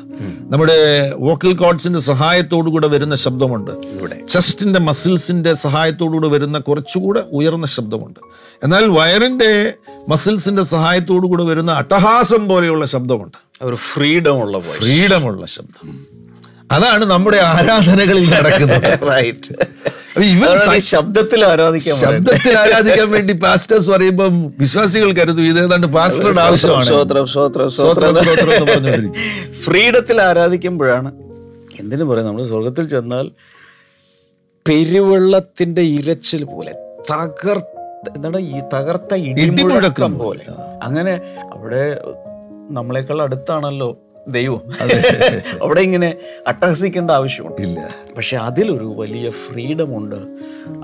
നമ്മുടെ 0.52 1.12
വോക്കൽ 1.16 1.52
കോഡ്സിന്റെ 1.52 1.98
സഹായത്തോടുകൂടെ 1.98 2.86
വരുന്ന 2.86 3.16
ശബ്ദമുണ്ട്. 3.16 3.70
ഇവിടെ. 3.70 4.20
ചെസ്റ്റിന്റെ 4.28 4.80
മസിൽസിന്റെ 4.80 5.54
സഹായത്തോടുകൂടെ 5.54 6.28
വരുന്ന 6.28 6.58
കുറച്ചുകൂടെ 6.58 7.20
ഉയർന്ന 7.32 7.66
ശബ്ദമുണ്ട്. 7.66 8.20
എന്നാൽ 8.64 8.84
വയറിന്റെ 8.84 9.72
മസിൽസിന്റെ 10.08 10.62
സഹായത്തോടുകൂടെ 10.62 11.44
വരുന്ന 11.44 11.72
അട്ടഹാസം 11.72 12.48
പോലെയുള്ള 12.48 12.86
ശബ്ദമുണ്ട്. 12.86 13.38
ഒരു 13.62 13.74
ഫ്രീഡം 13.74 14.42
ഉള്ള 14.42 14.58
ഫ്രീഡം 14.58 15.08
ഫ്രീഡമുള്ള 15.08 15.46
ശബ്ദം. 15.46 16.06
അതാണ് 16.72 17.04
നമ്മുടെ 17.04 17.36
ആരാധനകളിൽ 17.36 18.30
നടക്കുന്നത്. 18.30 18.98
റൈറ്റ് 19.10 19.54
ശബ്ദത്തിൽ 20.86 21.44
ആരാധിക്കാൻ 21.44 21.96
ശബ്ദത്തിൽ 21.96 22.58
ആരാധിക്കാൻ 22.58 23.10
വേണ്ടി 23.10 23.32
പാസ്റ്റേഴ്സ് 23.32 23.90
പറയുമ്പോൾ 23.90 24.28
വിശ്വാസികൾ 24.58 25.12
കരുതും 25.12 25.46
ഇത് 25.46 25.58
ഏതാണ്ട് 25.58 25.86
പാസ്റ്ററുടെ 25.86 26.40
ആവശ്യമാണ്. 26.40 26.90
ഫ്രീഡത്തിൽ 29.64 30.20
ആരാധിക്കുമ്പോഴാണ് 30.20 31.10
എന്തിനു 31.80 32.04
പറയാം? 32.04 32.26
നമ്മൾ 32.26 32.42
സ്വർഗത്തിൽ 32.46 32.88
ചെന്നാൽ 32.88 33.26
പെരുവെള്ളത്തിന്റെ 34.66 35.82
ഇരച്ചിൽ 35.96 36.44
പോലെ 36.44 36.72
തകർത്ത 37.10 37.70
എന്താണ് 38.16 38.38
ഈ 38.48 38.60
തകർത്ത 38.74 39.14
ഇടിമുഴക്കം 39.14 40.12
പോലെ. 40.18 40.44
അങ്ങനെ 40.82 41.14
അവിടെ 41.52 41.82
നമ്മളെക്കാൾ 42.70 43.22
അടുത്താണല്ലോ 43.22 43.88
ദൈവം. 44.28 44.60
അവിടെ 45.62 45.80
ഇങ്ങനെ 45.80 46.14
അട്ടഹസിക്കേണ്ട 46.46 47.10
ആവശ്യമുണ്ട്. 47.10 47.62
ഇല്ല. 47.62 47.94
പക്ഷെ 48.16 48.36
അതിലൊരു 48.36 48.94
വലിയ 48.96 49.30
ഫ്രീഡം 49.30 49.96
ഉണ്ട് 49.96 50.16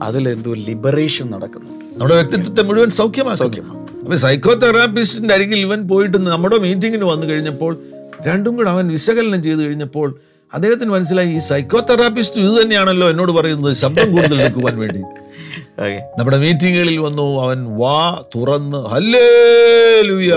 അതിലെന്തോ 0.00 0.54
ലിബറേഷൻ 0.54 1.30
നടക്കുന്നുണ്ട്. 1.30 1.84
നമ്മുടെ 1.92 2.14
വ്യക്തിത്വത്തെ 2.14 2.62
മുഴുവൻ 2.62 2.90
സൗഖ്യമാണ് 2.90 3.36
സൗഖ്യമാണ് 3.36 3.80
അപ്പൊ 3.98 4.16
സൈക്കോ 4.16 4.54
തെറാപ്പിസ്റ്റിന്റെ 4.54 5.34
അരികിൽ 5.34 5.58
ഇവൻ 5.58 5.88
പോയിട്ട് 5.88 6.18
നമ്മുടെ 6.18 6.58
മീറ്റിങ്ങിന് 6.58 7.04
വന്നു 7.04 7.26
കഴിഞ്ഞപ്പോൾ 7.26 7.78
രണ്ടും 8.26 8.56
കൂടെ 8.56 8.70
അവൻ 8.70 8.88
വിശകലനം 8.88 9.42
ചെയ്തു 9.42 9.58
കഴിഞ്ഞപ്പോൾ 9.58 10.18
അദ്ദേഹത്തിന് 10.54 10.90
മനസ്സിലായി 10.90 11.28
ഈ 11.28 11.38
സൈക്കോ 11.38 11.80
തെറാപ്പിസ്റ്റ് 11.80 12.40
ഇത് 12.40 12.62
തന്നെയാണല്ലോ 12.62 13.10
എന്നോട് 13.10 13.32
പറയുന്നത്. 13.32 13.76
ശബ്ദം 13.76 14.10
കൂടുതൽ 14.10 14.42
എടുക്കുവാൻ 14.42 14.78
വേണ്ടി. 14.78 15.02
നമ്മുടെ 16.18 16.38
മീറ്റിങ്ങുകളിൽ 16.38 16.98
വന്നു 16.98 17.42
അവൻ 17.42 17.76
വാ 17.76 18.22
തുറന്ന് 18.36 18.78
ഹല്ലേലൂയ. 18.78 20.30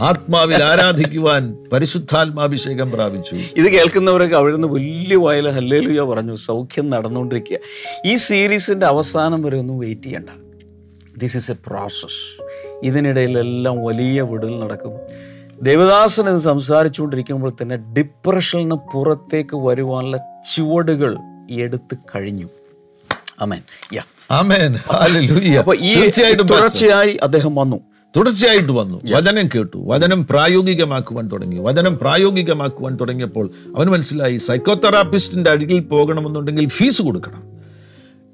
ആത്മാവിൽ 0.00 0.62
ആരാധിക്കുവാൻ 0.62 1.56
പരിശുദ്ധാത്മാഭിഷേകം 1.72 2.90
പ്രാപിച്ചു. 2.90 3.34
ഇത് 3.34 3.68
കേൾക്കുന്നവരൊക്കെ 3.72 4.36
അവിടെ 4.36 4.54
നിന്ന് 4.54 4.68
വലിയ 4.68 5.16
വായല 5.16 5.50
ഹല്ലേലുയ 5.50 6.00
പറഞ്ഞു 6.00 6.34
സൗഖ്യം 6.34 6.90
നടന്നുകൊണ്ടിരിക്കുക. 6.90 7.58
ഈ 8.06 8.16
സീരീസിന്റെ 8.16 8.86
അവസാനം 8.86 9.42
വരെ 9.42 9.58
ഒന്നും 9.58 9.78
വെയിറ്റ് 9.78 10.02
ചെയ്യണ്ട. 10.02 10.30
ദിസ് 11.18 11.36
ഈസ് 11.36 11.50
എ 11.50 11.56
പ്രോസസ് 11.66 12.20
ഇതിനിടയിലെല്ലാം 12.82 13.84
വലിയ 13.84 14.22
വിടൽ 14.22 14.60
നടക്കും. 14.60 14.94
ദേവദാസൻ 15.62 16.28
ഇത് 16.30 16.38
സംസാരിച്ചുകൊണ്ടിരിക്കുമ്പോൾ 16.38 17.52
തന്നെ 17.62 17.76
ഡിപ്രഷനിൽ 17.76 18.62
നിന്ന് 18.62 18.76
പുറത്തേക്ക് 18.94 19.56
വരുവാനുള്ള 19.56 20.16
ചുവടുകൾ 20.54 21.16
എടുത്തു 21.50 21.96
കഴിഞ്ഞു. 22.14 22.48
അമേൻ 23.40 23.62
യാ 23.92 24.02
അമേൻ 24.30 24.74
ഹല്ലേലൂയ 24.74 25.54
അപ്പൊ 25.56 25.74
ഈ 25.74 25.94
തുടർച്ചയായി 26.34 27.18
അദ്ദേഹം 27.22 27.54
വന്നു. 27.54 27.80
തുടർച്ചയായിട്ട് 28.18 28.72
വന്നു. 28.72 29.00
വചനം 29.10 29.48
കേട്ടു. 29.54 29.84
വചനം 29.86 30.26
പ്രായോഗികമാക്കുവാൻ 30.26 31.28
തുടങ്ങി. 31.28 31.58
വചനം 31.58 31.98
പ്രായോഗികമാക്കുവാൻ 31.98 32.96
തുടങ്ങിയപ്പോൾ 32.96 33.50
അവന് 33.76 33.90
മനസ്സിലായി 33.90 34.38
സൈക്കോതെറാപ്പിസ്റ്റിന്റെ 34.38 35.50
അടിയിൽ 35.50 35.58
അരികിൽ 35.58 35.80
പോകണമെന്നുണ്ടെങ്കിൽ 35.80 36.68
ഫീസ് 36.68 37.02
കൊടുക്കണം. 37.02 37.42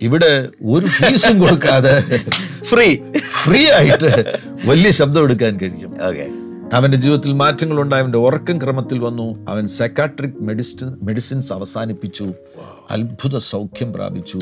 ഇവിടെ 0.03 0.49
ഒരു 0.66 0.87
ഫീസും 0.87 1.38
കൊടുക്കാതെ 1.38 2.20
ഫ്രീ 2.62 2.97
ഫ്രീ 3.44 3.70
ആയിട്ട് 3.70 4.38
വലിയ 4.64 4.90
ശബ്ദം 4.90 5.23
എടുക്കാൻ 5.23 5.57
കഴിയും. 5.57 5.94
അവന്റെ 6.75 6.99
ജീവിതത്തിൽ 6.99 7.33
മാറ്റങ്ങൾ 7.33 7.81
ഉണ്ടായി 7.81 8.03
അവന്റെ 8.03 8.18
ഉറക്കം 8.18 8.59
ക്രമത്തിൽ 8.59 8.99
വന്നു. 8.99 9.47
അവൻ 9.49 9.68
സൈക്കാട്രിക് 9.68 10.35
മെഡിസിൻ 10.40 10.97
മെഡിസിൻസ് 11.03 11.53
അവസാനിപ്പിച്ചു. 11.53 12.33
അത്ഭുത 12.90 13.38
സൗഖ്യം 13.38 13.92
പ്രാപിച്ചു. 13.92 14.38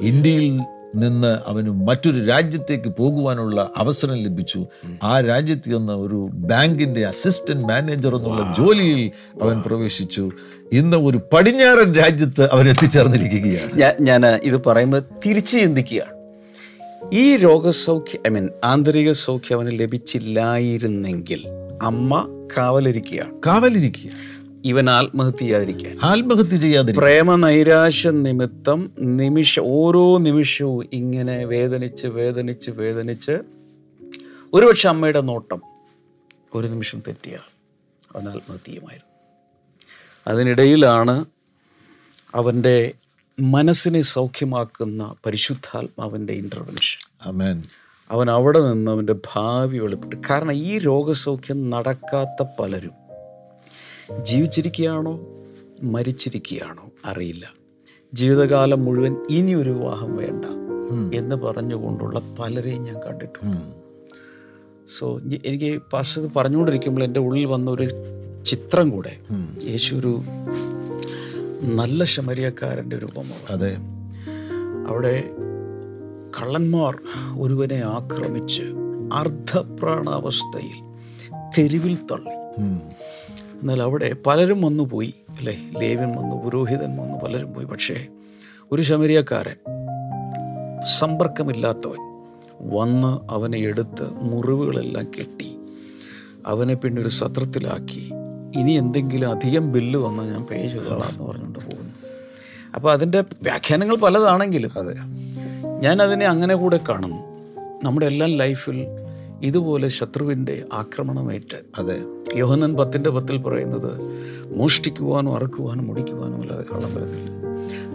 ഇന്ത്യയിൽ 0.00 0.60
നിന്ന് 0.94 1.38
അവന് 1.46 1.70
മറ്റൊരു 1.70 2.24
രാജ്യത്തേക്ക് 2.24 2.88
പോകുവാനുള്ള 2.88 3.70
അവസരം 3.76 4.14
ലഭിച്ചു. 4.14 4.66
ആ 5.02 5.20
രാജ്യത്ത് 5.20 5.78
നിന്ന് 5.78 5.92
ഒരു 5.92 6.28
ബാങ്കിന്റെ 6.32 7.04
അസിസ്റ്റന്റ് 7.04 7.68
മാനേജർ 7.68 8.16
എന്നുള്ള 8.16 8.54
ജോലിയിൽ 8.58 9.10
അവൻ 9.42 9.62
പ്രവേശിച്ചു. 9.66 10.30
ഇന്ന് 10.72 10.96
ഒരു 10.96 11.20
പടിഞ്ഞാറൻ 11.32 11.94
രാജ്യത്ത് 11.94 12.50
അവൻ 12.52 12.68
എത്തിച്ചേർന്നിരിക്കുകയാണ്. 12.68 13.94
ഞാൻ 14.00 14.26
ഇത് 14.26 14.64
പറയുമ്പോൾ 14.64 15.02
തിരിച്ചു 15.26 15.58
ചിന്തിക്കുകയാണ്. 15.58 16.22
ഈ 17.14 17.36
രോഗസൗഖ്യം 17.36 18.20
ഐ 18.26 18.30
മീൻ 18.30 18.48
ആന്തരിക 18.64 19.12
സൗഖ്യം 19.12 19.56
അവന് 19.56 19.78
ലഭിച്ചില്ലായിരുന്നെങ്കിൽ 19.78 21.42
അമ്മ 21.82 22.28
കാവലിരിക്കുകയാണ്. 22.56 23.32
കാവലിരിക്കുക 23.46 24.10
ഇവൻ 24.64 24.90
ആത്മഹത്യ 24.90 25.38
ചെയ്യാതിരിക്കാൻ. 25.38 25.98
ആത്മഹത്യ 26.02 26.56
ചെയ്യാതിരിക്കാൻ. 26.56 27.04
പ്രേമ 27.04 27.36
നൈരാശ 27.36 28.06
നിമിത്തം 28.06 28.92
നിമിഷ 28.98 29.60
ഓരോ 29.60 30.18
നിമിഷവും 30.18 30.88
ഇങ്ങനെ 30.92 31.44
വേദനിച്ച് 31.44 32.06
വേദനിച്ച് 32.06 32.70
വേദനിച്ച് 32.70 33.38
ഒരുപക്ഷെ 34.54 34.88
അമ്മയുടെ 34.88 35.20
നോട്ടം 35.20 35.62
ഒരു 36.54 36.66
നിമിഷം 36.66 37.02
തെറ്റിയാൽ 37.08 37.46
അവൻ 38.16 38.28
ആത്മഹത്യയുമായിരുന്നു. 38.28 39.12
അതിനിടയിലാണ് 40.26 41.24
അവന്റെ 42.34 42.92
മനസ്സിനെ 43.40 44.00
സൗഖ്യമാക്കുന്ന 44.00 45.14
പരിശുദ്ധാത്മാവിന്റെ 45.26 46.32
ഇന്റർവെൻഷൻ 46.32 47.10
അമേൻ 47.26 47.62
അവൻ 48.10 48.30
അവിടെ 48.30 48.60
നിന്ന് 48.60 48.90
അവന്റെ 48.90 49.14
ഭാവി 49.34 49.78
വെളിപ്പെട്ടു. 49.78 50.16
കാരണം 50.30 50.52
ഈ 50.52 50.78
രോഗസൗഖ്യം 50.78 51.70
നടക്കാത്ത 51.70 52.46
പലരും 52.60 53.01
ജീവിച്ചിരിക്കുകയാണോ? 54.22 55.20
മരിച്ചിരിക്കുകയാണോ? 55.82 56.90
അറിയില്ല. 57.04 57.52
ജീവിതകാലം 58.14 58.84
മുഴുവൻ 58.84 59.16
ഇനി 59.30 59.54
ഒരു 59.54 59.70
വിവാഹം 59.70 60.16
വേണ്ട 60.16 60.44
എന്ന് 61.14 61.36
പറഞ്ഞുകൊണ്ടുള്ള 61.36 62.20
പലരെയും 62.38 62.84
ഞാൻ 62.84 62.94
കണ്ടിട്ടുണ്ട്. 62.94 63.56
സോ 64.98 65.20
എനിക്ക് 65.44 65.82
പാസ്റ്റർ 65.82 66.30
പറഞ്ഞുകൊണ്ടിരിക്കുമ്പോൾ 66.36 67.02
എന്റെ 67.02 67.20
ഉള്ളിൽ 67.20 67.44
വന്ന 67.44 67.70
ഒരു 67.70 67.88
ചിത്രം 68.44 68.90
കൂടെ. 68.90 69.18
യേശു 69.64 69.94
ഒരു 69.94 70.20
നല്ല 71.74 72.04
ശമരിയക്കാരന്റെ 72.04 72.98
രൂപമാണ് 72.98 73.52
അതെ. 73.52 73.76
അവിടെ 74.88 75.24
കള്ളന്മാർ 76.40 76.98
ഒരുവനെ 77.38 77.82
ആക്രമിച്ച് 77.84 78.62
അർദ്ധപ്രാണാവസ്ഥയിൽ 79.12 80.78
തെരുവിൽ 81.58 81.94
തള്ളി. 81.94 82.62
എന്നാൽ 83.62 83.82
അവിടെ 83.82 84.16
പലരും 84.26 84.62
വന്നു 84.62 84.84
പോയി 84.84 85.14
അല്ലേ? 85.38 85.70
ലേവ്യൻ 85.80 86.08
വന്നു 86.08 86.44
പുരോഹിതൻ 86.44 86.96
വന്നു 86.96 87.18
പലരും 87.18 87.54
പോയി. 87.54 87.66
പക്ഷേ 87.66 88.06
ഒരു 88.72 88.82
ശമരിയക്കാരൻ 88.82 89.56
സമ്പർക്കമില്ലാത്തവൻ 90.98 92.22
വന്ന് 92.60 93.32
അവനെ 93.32 93.58
എടുത്ത് 93.58 94.12
മുറിവുകളെല്ലാം 94.12 95.04
കെട്ടി 95.04 95.56
അവനെ 96.46 96.74
പിന്നെ 96.74 97.02
ഒരു 97.02 97.08
സത്രത്തിലാക്കി. 97.08 98.10
ഇനി 98.56 98.72
എന്തെങ്കിലും 98.72 99.30
അധികം 99.30 99.72
ബില്ല് 99.72 99.98
വന്നാൽ 99.98 100.24
ഞാൻ 100.24 100.44
പേ 100.44 100.56
ചെയ്തോളാം 100.56 101.10
എന്ന് 101.10 101.24
പറഞ്ഞുകൊണ്ട് 101.24 101.58
പോകുന്നു. 101.58 101.94
അപ്പോൾ 102.74 102.92
അതിന്റെ 102.92 103.20
വ്യാഖ്യാനങ്ങൾ 103.20 103.96
പലതാണെങ്കിലും 103.96 104.70
അതെ. 104.78 104.94
ഞാൻ 105.80 106.02
അതിനെ 106.02 106.26
അങ്ങനെ 106.26 106.54
കൂടെ 106.54 106.80
കാണുന്നു. 106.88 107.22
നമ്മുടെ 107.84 108.06
എല്ലാം 108.06 108.30
ലൈഫിൽ 108.30 108.86
ഇതുപോലെ 109.42 109.88
ശത്രുവിന്റെ 109.88 110.64
ആക്രമണമേറ്റ് 110.72 111.58
അതെ. 111.78 111.96
യോഹനൻ 112.36 112.76
പത്തിന്റെ 112.76 113.10
പത്തിൽ 113.10 113.36
പറയുന്നത് 113.38 113.90
മോഷ്ടിക്കുവാനും 114.56 115.34
അറക്കുവാനും 115.36 115.86
മുടിക്കുവാനും 115.86 116.42
അല്ലാതെ 116.42 116.64
കള്ളം 116.72 116.94
വരുന്നില്ല 116.94 117.30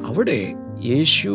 അവിടെ 0.06 0.40
യേശു 0.84 1.32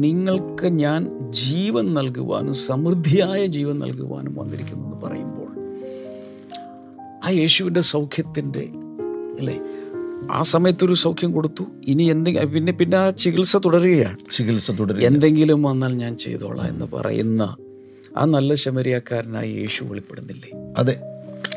നിങ്ങൾക്ക് 0.00 0.66
ഞാൻ 0.74 1.00
ജീവൻ 1.30 1.94
നൽകുവാനും 1.94 2.54
സമൃദ്ധിയായ 2.54 3.46
ജീവൻ 3.46 3.78
നൽകുവാനും 3.78 4.34
വന്നിരിക്കുന്നു 4.34 4.84
എന്ന് 4.86 5.06
പറയുമ്പോൾ 5.06 5.48
ആ 7.24 7.28
യേശുവിന്റെ 7.30 7.80
സൗഖ്യത്തിന്റെ 7.80 8.64
അല്ലേ? 9.38 9.56
ആ 10.30 10.42
സമയത്തൊരു 10.42 10.94
സൗഖ്യം 10.94 11.32
കൊടുത്തു. 11.32 11.64
ഇനി 11.84 12.02
എന്തെങ്കിലും 12.04 12.52
പിന്നെ 12.52 12.72
പിന്നെ 12.72 12.96
ആ 12.96 13.10
ചികിത്സ 13.10 13.56
തുടരുകയാണ്. 13.56 14.16
ചികിത്സ 14.32 14.70
തുടരുക 14.70 15.02
എന്തെങ്കിലും 15.02 15.62
വന്നാൽ 15.62 15.92
ഞാൻ 15.94 16.16
ചെയ്തോളാം 16.16 16.68
എന്ന് 16.68 16.86
പറയുന്ന 16.94 17.42
ആ 18.18 18.24
നല്ല 18.24 18.54
ശമരിയാക്കാരനായി 18.54 19.52
യേശു 19.52 19.84
വെളിപ്പെടുന്നില്ലേ? 19.84 20.74
അതെ. 20.78 21.00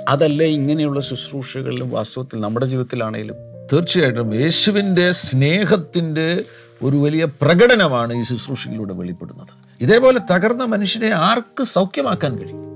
അതല്ലേ 0.08 0.46
ഇങ്ങനെയുള്ള 0.46 1.02
ശുശ്രൂഷകളിലും 1.02 1.90
വാസ്തവത്തിൽ 1.90 2.40
നമ്മുടെ 2.40 2.66
ജീവിതത്തിലാണേലും 2.66 3.36
തീർച്ചയായിട്ടും 3.74 4.36
യേശുവിന്റെ 4.36 5.12
സ്നേഹത്തിന്റെ 5.12 6.44
ഒരു 6.84 6.98
വലിയ 6.98 7.26
പ്രകടനമാണ് 7.42 8.14
ഈ 8.14 8.24
ശുശ്രൂഷയിലൂടെ 8.24 8.94
വെളിപ്പെടുന്നത്. 8.94 9.48
ഇതേപോലെ 9.82 10.20
തകർന്ന 10.34 10.64
മനുഷ്യനെ 10.64 11.08
ആർക്ക് 11.08 11.64
സൗഖ്യമാക്കാൻ 11.64 12.38
കഴിയും? 12.38 12.70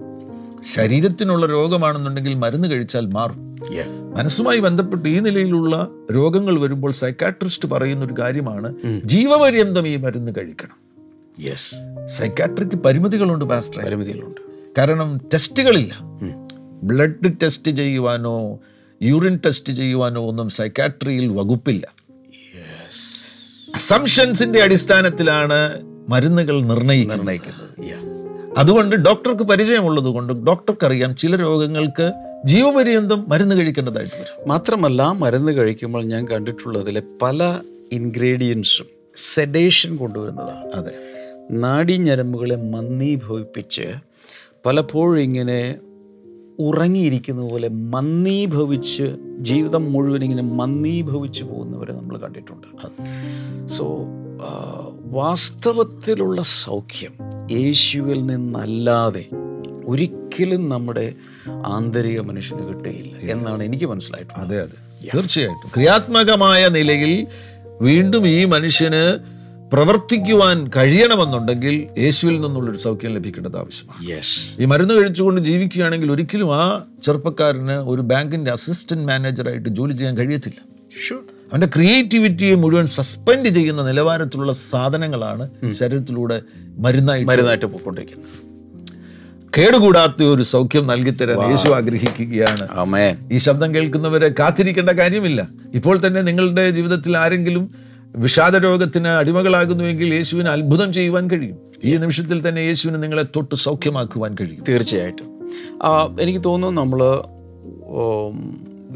ശരീരത്തിനുള്ള 0.63 1.45
രോഗമാണെന്നുണ്ടെങ്കിൽ 1.45 2.33
മരുന്ന് 2.33 2.67
കഴിച്ചാൽ 2.67 3.05
മാറും. 3.05 3.57
മനസ്സുമായി 4.17 4.59
ബന്ധപ്പെട്ട് 4.59 5.09
ഈ 5.09 5.19
നിലയിലുള്ള 5.19 5.87
രോഗങ്ങൾ 6.13 6.59
വരുമ്പോൾ 6.59 6.91
സൈക്കാട്രിസ്റ്റ് 6.91 7.69
പറയുന്ന 7.69 8.05
ഒരു 8.05 8.15
കാര്യമാണ് 8.19 8.75
ജീവപര്യന്തം 9.05 9.87
ഈ 9.87 9.95
മരുന്ന് 9.95 10.31
കഴിക്കണം. 10.37 10.82
യെസ് 11.39 11.75
സൈക്കാട്രിക്ക് 12.17 12.75
പരിമിതികളുണ്ട് 12.75 13.45
പാസ്റ്റർ 13.45 13.83
പരിമിതികളുണ്ട്. 13.83 14.41
കാരണം 14.77 15.17
ടെസ്റ്റുകളില്ല 15.17 15.99
ബ്ലഡ് 16.83 17.31
ടെസ്റ്റ് 17.43 17.71
ചെയ്യുവാനോ 17.71 18.59
യൂറിൻ 19.01 19.39
ടെസ്റ്റ് 19.45 19.73
ചെയ്യുവാനോ 19.73 20.27
ഒന്നും 20.27 20.49
സൈക്കാട്രിയിൽ 20.49 21.27
വകുപ്പില്ല. 21.27 21.87
അസംഷൻസിന്റെ 23.75 24.61
അടിസ്ഥാനത്തിലാണ് 24.61 25.81
മരുന്നുകൾ 26.09 26.61
നിർണയിക്കുന്നത് 26.61 27.39
അതുകൊണ്ട് 28.57 28.95
ഡോക്ടർക്ക് 28.95 29.43
പരിചയമുള്ളത് 29.43 30.05
കൊണ്ട് 30.05 30.33
ഡോക്ടർക്ക് 30.33 30.85
അറിയാം 30.85 31.15
ചില 31.15 31.35
രോഗങ്ങൾക്ക് 31.35 32.11
ജീവപര്യന്തം 32.45 33.25
മരുന്ന് 33.27 33.55
കഴിക്കേണ്ടതായിട്ട് 33.55 34.15
വരും. 34.15 34.49
മാത്രമല്ല 34.49 35.03
മരുന്ന് 35.03 35.51
കഴിക്കുമ്പോൾ 35.51 36.03
ഞാൻ 36.03 36.27
കണ്ടിട്ടുള്ളതിലെ 36.27 37.03
പല 37.21 37.59
ഇൻഗ്രീഡിയൻസും 37.91 38.85
സെഡേഷൻ 39.15 39.95
കൊണ്ടുവരുന്നതാണ്. 39.95 40.71
അതെ. 40.71 40.91
നാഡീഞരമ്പുകളെ 41.51 42.55
മന്ദീഭവിപ്പിച്ച് 42.55 43.81
പലപ്പോഴും 44.65 45.21
ഇങ്ങനെ 45.21 45.75
ഉറങ്ങിയിരിക്കുന്ന 46.59 47.41
പോലെ 47.41 47.67
മന്ദീഭവിച്ച് 47.67 49.17
ജീവിതം 49.39 49.93
മുഴുവൻ 49.93 50.23
ഇങ്ങനെ 50.23 50.43
മന്ദീഭവിച്ച് 50.43 51.43
പോകുന്നവരെ 51.43 51.93
നമ്മൾ 51.93 52.17
കണ്ടിട്ടുണ്ട്. 52.17 52.77
സോ 53.67 54.05
വാസ്തവത്തിലുള്ള 55.01 56.41
സൗഖ്യം 56.41 57.11
യേശുവിൽ 57.51 58.25
നിന്നല്ലാതെ 58.25 59.25
ഒരിക്കലും 59.85 60.69
നമ്മുടെ 60.69 61.13
ആന്തരിക 61.65 62.19
മനുഷ്യന് 62.19 62.67
കിട്ടുകയില്ല 62.67 63.31
എന്നാണ് 63.31 63.63
എനിക്ക് 63.63 63.85
മനസ്സിലായിട്ടുള്ളത്. 63.85 64.45
അതെ 64.45 64.61
അതെ. 64.61 65.07
തീർച്ചയായിട്ടും. 65.13 65.71
ക്രിയാത്മകമായ 65.75 66.67
നിലയിൽ 66.67 67.27
വീണ്ടും 67.81 68.27
ഈ 68.27 68.45
മനുഷ്യന് 68.45 69.32
പ്രവർത്തിക്കുവാൻ 69.73 70.71
കഴിയണമെന്നുണ്ടെങ്കിൽ 70.75 71.87
യേശുവിൽ 71.97 72.41
നിന്നുള്ളൊരു 72.41 72.77
സൗഖ്യം 72.77 73.13
ലഭിക്കേണ്ടത് 73.13 73.57
ആവശ്യമാണ്. 73.57 74.09
യെസ് 74.09 74.61
ഈ 74.61 74.65
മരുന്ന് 74.65 74.93
കഴിച്ചുകൊണ്ട് 74.93 75.41
ജീവിക്കുകയാണെങ്കിൽ 75.41 76.11
ഒരിക്കലും 76.11 76.55
ആ 76.55 76.83
ചെറുപ്പക്കാരന് 77.03 77.71
ഒരു 77.71 78.01
ബാങ്കിന്റെ 78.01 78.51
അസിസ്റ്റന്റ് 78.51 79.07
മാനേജറായിട്ട് 79.07 79.69
ജോലി 79.69 79.93
ചെയ്യാൻ 79.93 80.17
കഴിയത്തില്ല. 80.17 80.59
അവന്റെ 81.51 81.67
ക്രിയേറ്റിവിറ്റിയെ 81.67 82.55
മുഴുവൻ 82.55 82.87
സസ്പെൻഡ് 82.87 83.49
ചെയ്യുന്ന 83.49 83.81
നിലവാരത്തിലുള്ള 83.87 84.53
സാധനങ്ങളാണ് 84.53 85.49
ശരീരത്തിലൂടെ 85.79 86.41
മരുന്നായി 86.77 87.23
മരുന്നായിട്ട് 87.23 87.65
പോയിക്കൊണ്ടിരിക്കുന്നത്. 87.65 88.29
കേടുകൂടാത്ത 89.57 90.23
ഒരു 90.23 90.43
സൗഖ്യം 90.43 90.87
നൽകിത്തരാൻ 90.87 91.49
യേശു 91.49 91.69
ആഗ്രഹിക്കുകയാണ്. 91.69 93.33
ഈ 93.33 93.37
ശബ്ദം 93.37 93.75
കേൾക്കുന്നവരെ 93.75 94.29
കാത്തിരിക്കേണ്ട 94.39 94.89
കാര്യമില്ല. 94.89 95.47
ഇപ്പോൾ 95.73 95.99
തന്നെ 96.07 96.21
നിങ്ങളുടെ 96.21 96.69
ജീവിതത്തിൽ 96.69 97.17
ആരെങ്കിലും 97.17 97.82
വിഷാദ 98.15 98.55
രോഗത്തിന് 98.55 99.07
അടിമകളാകുന്നുവെങ്കിൽ 99.07 100.13
യേശുവിന് 100.13 100.49
അത്ഭുതം 100.49 100.93
ചെയ്യുവാൻ 100.93 101.29
കഴിയും. 101.29 101.57
ഈ 101.83 101.97
നിമിഷത്തിൽ 101.97 102.49
തന്നെ 102.49 102.59
യേശുവിന് 102.59 103.03
നിങ്ങളെ 103.03 103.23
തൊട്ട് 103.35 103.55
സൗഖ്യമാക്കുവാൻ 103.55 104.35
കഴിയും. 104.41 104.63
തീർച്ചയായിട്ടും. 104.69 105.29
എനിക്ക് 106.21 106.43
തോന്നുന്നു 106.43 106.81
നമ്മൾ 106.81 107.03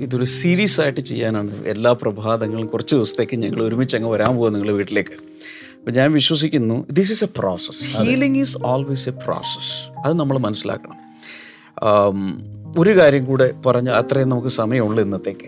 ഇതൊരു 0.01 0.23
സീരീസ് 0.23 0.81
ആയിട്ട് 0.81 0.99
ചെയ്യാനാണ്. 0.99 1.65
എല്ലാ 1.65 1.91
പ്രഭാതങ്ങളും 1.91 2.67
കുറച്ച് 2.67 2.95
ദിവസത്തേക്ക് 2.95 3.35
ഞങ്ങൾ 3.35 3.63
ഒരുമിച്ച് 3.63 3.95
അങ്ങ് 3.95 4.09
വരാൻ 4.09 4.35
പോകുക 4.35 4.49
നിങ്ങളുടെ 4.49 4.75
വീട്ടിലേക്ക്. 4.77 5.15
അപ്പം 5.79 5.93
ഞാൻ 5.93 6.11
വിശ്വസിക്കുന്നു 6.11 6.85
this 6.91 7.11
is 7.11 7.23
a 7.23 7.27
process 7.37 7.97
healing 7.97 8.39
is 8.39 8.57
always 8.63 9.09
a 9.09 9.11
process 9.11 9.99
അത് 10.05 10.13
നമ്മൾ 10.19 10.37
മനസ്സിലാക്കണം. 10.37 10.99
ഒരു 12.77 12.99
കാര്യം 12.99 13.25
കൂടെ 13.25 13.53
പറഞ്ഞ 13.65 13.89
അത്രയും 13.89 14.29
നമുക്ക് 14.29 14.47
സമയമുള്ളൂ 14.47 15.03
ഇന്നത്തേക്ക്. 15.03 15.47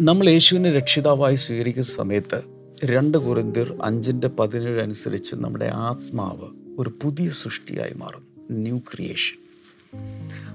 നമ്മൾ 0.00 0.28
യേശുവിനെ 0.28 0.72
രക്ഷിതാവായി 0.72 1.34
സ്വീകരിക്കുന്ന 1.34 1.88
സമയത്ത് 1.88 2.42
രണ്ട് 2.84 3.18
കുറിന്തിർ 3.18 3.76
അഞ്ചിന്റെ 3.82 4.28
പതിനേഴ് 4.28 4.82
അനുസരിച്ച് 4.82 5.34
നമ്മുടെ 5.34 5.70
ആത്മാവ് 5.74 6.48
ഒരു 6.78 6.98
പുതിയ 7.02 7.30
സൃഷ്ടിയായി 7.30 7.94
മാറും 7.94 8.26
ന്യൂ 8.50 8.78
ക്രിയേഷൻ 8.78 9.38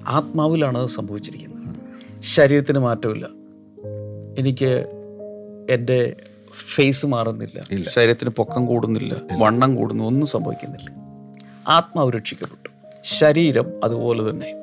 ആത്മാവിലാണ് 0.07 0.77
അത് 0.77 0.87
സംഭവിച്ചിരിക്കുന്നത്. 0.87 1.75
ശരീരത്തിന് 2.21 2.79
മാറ്റമില്ല. 2.79 3.29
എനിക്ക് 4.37 4.85
എന്റെ 5.69 6.15
ഫേസ് 6.75 7.05
മാറുന്നില്ല. 7.05 7.83
ശരീരത്തിന് 7.89 8.29
പൊക്കം 8.29 8.65
കൂടുന്നില്ല. 8.65 9.21
വണ്ണം 9.37 9.75
കൂടുന്നു. 9.75 10.03
ഒന്നും 10.03 10.27
സംഭവിക്കുന്നില്ല. 10.27 10.91
ആത്മാവ് 11.67 12.11
രക്ഷിക്കപ്പെട്ടു. 12.11 12.69
ശരീരം 13.03 13.83
അതുപോലെ 13.83 14.29
തന്നെ. 14.29 14.53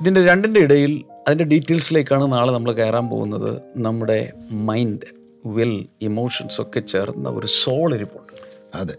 ഇതിന്റെ 0.00 0.24
രണ്ടിന്റെ 0.24 0.60
ഇടയിൽ 0.60 1.04
അതിന്റെ 1.28 1.44
ഡീറ്റെയിൽസിലേക്കാണ് 1.44 2.32
നാളെ 2.32 2.52
നമ്മൾ 2.52 2.72
കയറാൻ 2.72 3.08
പോകുന്നത്. 3.08 3.62
നമ്മുടെ 3.76 4.32
മൈൻഡ് 4.50 5.20
വിൽ 5.46 5.86
ഇമോഷൻസ് 6.02 6.60
ഒക്കെ 6.60 6.80
ചേർന്ന 6.80 7.28
ഒരു 7.28 7.46
സോൾ 7.46 7.94
ഇരിപ്പുണ്ട്. 7.94 8.32
അതെ. 8.76 8.94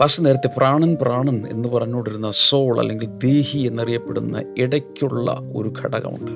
പക്ഷെ 0.00 0.22
നേരത്തെ 0.22 0.50
പ്രാണൻ 0.56 0.96
പ്രാണൻ 1.02 1.46
എന്ന് 1.46 1.68
പറഞ്ഞുകൊണ്ടിരുന്ന 1.68 2.30
സോൾ 2.30 2.78
അല്ലെങ്കിൽ 2.78 3.06
ദേഹി 3.06 3.58
എന്നറിയപ്പെടുന്ന 3.58 4.54
ഇടയ്ക്കുള്ള 4.58 5.38
ഒരു 5.56 5.72
ഘടകമുണ്ട്. 5.84 6.32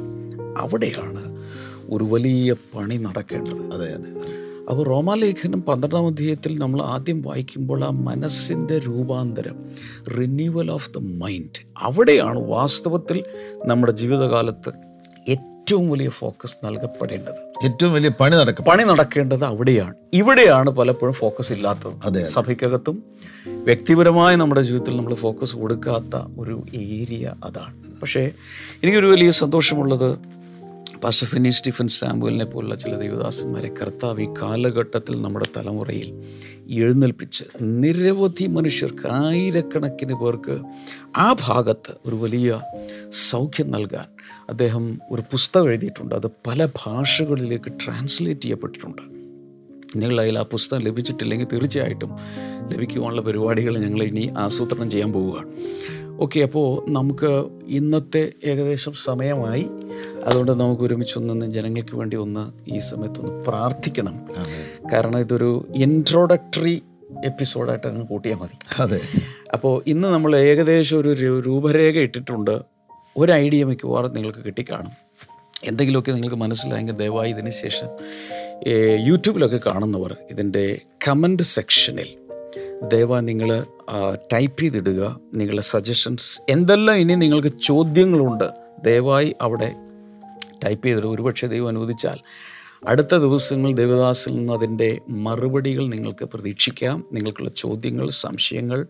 അവിടെയാണ് 0.60 1.44
ഒരു 1.90 2.04
വലിയ 2.04 2.52
പണി 2.52 2.96
നടക്കേണ്ടത്. 2.96 3.74
അതെ 3.74 3.94
അതെ. 3.94 4.36
അപ്പോൾ 4.70 4.86
റോമാലേഖനം 4.86 5.62
പന്ത്രണ്ടാം 5.62 6.06
അധ്യായത്തിൽ 6.06 6.58
നമ്മൾ 6.58 6.82
ആദ്യം 6.82 7.22
വായിക്കുമ്പോൾ 7.22 7.84
ആ 7.84 7.90
മനസ്സിന്റെ 7.90 8.78
രൂപാന്തരം 8.78 9.70
റിന്യൂവൽ 10.18 10.70
ഓഫ് 10.70 10.90
ദ 10.90 10.98
മൈൻഡ് 10.98 11.66
അവിടെയാണ് 11.78 12.48
വാസ്തവത്തിൽ 12.48 13.24
നമ്മുടെ 13.66 13.92
ജീവിതകാലത്ത് 13.92 14.85
ഏറ്റവും 15.66 15.90
വലിയ 15.90 16.08
ഫോക്കസ് 16.08 16.66
നൽകപ്പെടേണ്ടത്. 16.66 17.64
ഏറ്റവും 17.64 17.92
വലിയ 17.92 18.08
പണി 18.08 18.36
നടക്കും 18.36 18.64
പണി 18.64 18.82
നടക്കേണ്ടത് 18.82 19.44
അവിടെയാണ്. 19.44 19.94
ഇവിടെയാണ് 20.12 20.70
പലപ്പോഴും 20.70 21.14
ഫോക്കസ് 21.14 21.52
ഇല്ലാത്തത്. 21.52 21.92
അതെ. 22.04 22.24
സഭയ്ക്കകത്തും 22.24 23.02
വ്യക്തിപരമായി 23.46 24.36
നമ്മുടെ 24.36 24.62
ജീവിതത്തിൽ 24.62 24.96
നമ്മൾ 24.96 25.14
ഫോക്കസ് 25.14 25.56
കൊടുക്കാത്ത 25.56 26.40
ഒരു 26.40 26.66
ഏരിയ 26.74 27.34
അതാണ്. 27.44 28.00
പക്ഷേ 28.00 28.30
എനിക്കൊരു 28.82 29.06
വലിയ 29.06 29.30
സന്തോഷമുള്ളത് 29.30 30.18
പാസ്റ്റർ 31.04 31.26
ഫിനി 31.26 31.48
സ്റ്റീഫൻ 31.48 31.88
സാമ്പുവലിനെ 31.88 32.44
പോലുള്ള 32.44 32.74
ചില 32.74 32.96
ദൈവദാസന്മാരെ 32.96 33.68
കർത്താവ് 33.68 34.20
ഈ 34.20 34.28
കാലഘട്ടത്തിൽ 34.42 35.22
നമ്മുടെ 35.22 35.46
തലമുറയിൽ 35.56 36.22
എഴുന്നേൽപ്പിച്ച് 36.70 37.44
നിരവധി 37.62 38.46
മനുഷ്യർക്ക് 38.46 39.08
ആയിരക്കണക്കിന് 39.08 40.14
പേർക്ക് 40.14 40.58
ആ 41.16 41.36
ഭാഗത്ത് 41.46 41.92
ഒരു 42.06 42.14
വലിയ 42.14 42.60
സൗഖ്യം 43.10 43.70
നൽകാൻ 43.70 44.15
അദ്ദേഹം 44.50 44.98
ഒരു 45.10 45.22
പുസ്തകം 45.22 45.68
എഴുതിയിട്ടുണ്ട്. 45.68 46.14
അത് 46.14 46.26
പല 46.46 46.68
ഭാഷകളിലേക്ക് 46.84 47.72
ട്രാൻസ്ലേറ്റ് 47.72 48.40
ചെയ്യപ്പെട്ടിട്ടുണ്ട്. 48.40 49.02
നിങ്ങൾ 49.96 50.20
അതിൽ 50.20 50.38
ആ 50.38 50.42
പുസ്തകം 50.42 50.82
ലഭിച്ചിട്ടില്ലെങ്കിൽ 50.82 51.46
തീർച്ചയായിട്ടും 51.52 52.10
ലഭിക്കുവാനുള്ള 52.72 53.22
പരിപാടികൾ 53.22 53.78
ഞങ്ങൾ 53.78 54.02
ഇനി 54.02 54.32
ആസൂത്രണം 54.38 54.90
ചെയ്യാൻ 54.90 55.12
പോവുകയാണ് 55.12 55.52
ഓക്കെ 56.20 56.40
അപ്പോൾ 56.40 56.90
നമുക്ക് 56.90 57.44
ഇന്നത്തെ 57.66 58.32
ഏകദേശം 58.44 58.92
സമയമായി. 58.92 59.66
അതുകൊണ്ട് 60.24 60.52
നമുക്ക് 60.52 60.82
ഒരുമിച്ച് 60.82 61.18
ഒന്ന് 61.18 61.46
ജനങ്ങൾക്ക് 61.46 61.96
വേണ്ടി 61.96 62.16
ഒന്ന് 62.16 62.70
ഈ 62.74 62.78
സമയത്തൊന്ന് 62.78 63.44
പ്രാർത്ഥിക്കണം. 63.44 64.26
കാരണം 64.92 65.18
ഇതൊരു 65.18 65.68
ഇൻട്രോഡക്ടറി 65.74 66.82
എപ്പിസോഡായിട്ട് 67.24 67.86
അങ്ങ് 67.86 68.06
കൂട്ടിയാൽ 68.06 68.36
മതി. 68.36 68.56
അതെ. 68.78 69.00
അപ്പോൾ 69.52 69.82
ഇന്ന് 69.86 70.08
നമ്മൾ 70.08 70.36
ഏകദേശം 70.36 70.98
ഒരു 70.98 71.40
രൂപരേഖ 71.40 71.98
ഇട്ടിട്ടുണ്ട്. 71.98 72.75
ഒരു 73.16 73.32
ഐഡിയ 73.32 73.64
മിക്കവാറും 73.64 74.14
നിങ്ങൾക്ക് 74.14 74.38
കിട്ടിക്കാണും. 74.38 74.92
എന്തെങ്കിലുമൊക്കെ 75.64 76.12
നിങ്ങൾക്ക് 76.12 76.36
മനസ്സിലായെങ്കിൽ 76.36 76.94
ദയവായി 76.94 77.30
ഇതിന് 77.30 77.50
ശേഷം 77.50 77.88
യൂട്യൂബിലൊക്കെ 79.06 79.60
കാണുന്നവർ 79.66 80.16
ഇതിന്റെ 80.30 80.80
കമന്റ് 81.08 81.42
സെക്ഷനിൽ 81.42 82.10
ദയവായി 82.88 83.22
നിങ്ങൾ 83.22 83.66
ടൈപ്പ് 84.32 84.62
ചെയ്തിടുക. 84.62 85.20
നിങ്ങളുടെ 85.34 85.62
സജഷൻസ് 85.62 86.40
എന്തെല്ലാം 86.48 86.96
ഇനി 86.96 87.14
നിങ്ങൾക്ക് 87.14 87.52
ചോദ്യങ്ങളുണ്ട് 87.64 88.48
ദയവായി 88.84 89.36
അവിടെ 89.40 89.74
ടൈപ്പ് 90.64 90.86
ചെയ്തിട്ട് 90.86 91.06
ഒരുപക്ഷെ 91.06 91.46
ദൈവം 91.46 91.68
അനുവദിച്ചാൽ 91.68 92.18
അടുത്ത 92.86 93.14
ദിവസങ്ങൾ 93.14 93.74
ദേവദാസിൽ 93.74 94.36
നിന്ന് 94.36 94.52
അതിന്റെ 94.52 94.98
മറുപടികൾ 95.08 95.88
നിങ്ങൾക്ക് 95.88 96.24
പ്രതീക്ഷിക്കാം. 96.24 97.04
നിങ്ങൾക്കുള്ള 97.12 97.50
ചോദ്യങ്ങൾ 97.56 98.10
സംശയങ്ങൾ 98.10 98.86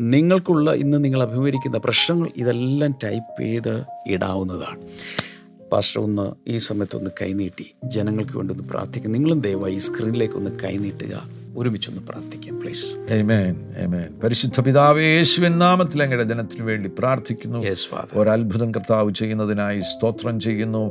നിങ്ങൾക്കുള്ള 0.00 0.70
ഇന്ന് 0.72 1.04
നിങ്ങൾ 1.04 1.22
അഭിമുഖീകരിക്കുന്ന 1.22 1.78
പ്രശ്നങ്ങൾ 1.78 2.28
ഇതെല്ലാം 2.36 2.94
ടൈപ്പ് 3.04 3.42
ചെയ്ത് 3.42 3.84
ഇടാവുന്നതാണ്. 4.06 4.80
പാസ്റ്റർ 5.72 6.02
ഒന്ന് 6.02 6.50
ഈ 6.50 6.56
സമയത്തൊന്ന് 6.56 7.10
കൈനീട്ടി 7.22 7.66
ജനങ്ങൾക്ക് 7.84 8.36
വേണ്ടി 8.36 8.54
ഒന്ന് 8.54 8.66
പ്രാർത്ഥിക്കും. 8.68 9.12
നിങ്ങളും 9.12 9.40
ദയവായി 9.40 9.74
ഈ 9.74 9.82
സ്ക്രീനിലേക്ക് 9.86 10.34
ഒന്ന് 10.34 10.50
കൈനീട്ടുക 10.64 11.14
ഒരുമിച്ചൊന്ന് 11.56 12.02
പ്രാർത്ഥിക്കാം 12.08 12.60
പ്ലീസ്. 12.60 12.86
പരിശുദ്ധ 14.24 14.60
പിതാവ് 14.60 15.02
യേശുവിൻ 15.02 15.58
നാമത്തിൽ 15.58 16.02
അങ്ങയുടെ 16.02 16.24
ജനത്തിന് 16.24 16.62
വേണ്ടി 16.62 16.90
പ്രാർത്ഥിക്കുന്നു. 16.98 17.58
ഒരത്ഭുതം 18.14 18.70
കർത്താവ് 18.74 19.14
ചെയ്യുന്നതിനായി 19.14 19.80
സ്തോത്രം 19.80 20.40
ചെയ്യുന്നു. 20.40 20.84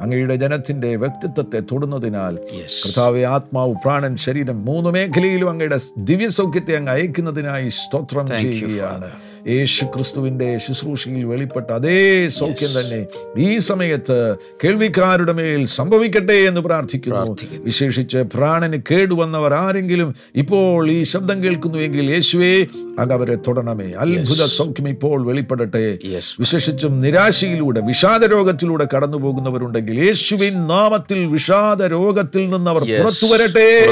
അങ്ങയുടെ 0.00 0.36
ജനത്തിന്റെ 0.36 0.96
വ്യക്തിത്വത്തെ 0.96 1.60
തൊടുന്നതിനാൽ 1.72 2.36
കർത്താവ് 2.84 3.20
ആത്മാവ് 3.34 3.74
പ്രാണൻ 3.84 4.16
ശരീരം 4.16 4.64
മൂന്ന് 4.64 4.90
മേഖലയിലും 4.90 5.50
അങ്ങയുടെ 5.50 5.78
ദിവ്യസൗഖ്യത്തെ 6.10 6.76
അങ്ങ് 6.76 6.92
അയക്കുന്നതിനായി 6.92 7.68
സ്തോത്രം 7.68 8.26
ചെയ്യുകയാണ്. 8.26 9.10
യേശു 9.48 9.84
ക്രിസ്തുവിന്റെ 9.84 10.58
ശുശ്രൂഷയിൽ 10.58 11.24
വെളിപ്പെട്ട 11.24 11.70
അതേ 11.70 12.28
സൗഖ്യം 12.28 12.80
തന്നെ 12.80 13.06
ഈ 13.38 13.58
സമയത്ത് 13.58 14.36
കേൾവിക്കാരുടെ 14.64 15.32
മേൽ 15.32 15.66
സംഭവിക്കട്ടെ 15.66 16.32
എന്ന് 16.32 16.60
പ്രാർത്ഥിക്കുന്നു. 16.60 17.36
വിശേഷിച്ച് 17.64 18.18
പ്രാണന് 18.18 18.82
കേടുവന്നവർ 18.90 19.54
ആരെങ്കിലും 19.54 20.14
ഇപ്പോൾ 20.34 20.90
ഈ 20.90 21.02
ശബ്ദം 21.02 21.44
കേൾക്കുന്നുവെങ്കിൽ 21.44 22.10
യേശുവേ 22.10 22.66
അത് 22.98 23.12
അവരെ 23.12 23.34
തൊടണമേ. 23.34 23.92
അത്ഭുത 23.98 24.44
സൗഖ്യം 24.46 24.88
ഇപ്പോൾ 24.88 25.26
വെളിപ്പെടട്ടെ. 25.26 25.98
വിശേഷിച്ചും 26.40 27.00
നിരാശയിലൂടെ 27.00 27.80
വിഷാദ 27.80 28.24
രോഗത്തിലൂടെ 28.24 28.86
കടന്നു 28.96 29.18
പോകുന്നവരുണ്ടെങ്കിൽ 29.18 30.04
യേശുവിൻ 30.04 30.66
നാമത്തിൽ 30.66 31.26
വിഷാദ 31.26 31.82
രോഗത്തിൽ 31.82 32.50
നിന്ന് 32.50 32.70
അവർ. 32.70 32.82
പുറത്തു 32.82 33.34
വരട്ടെ. 33.34 33.90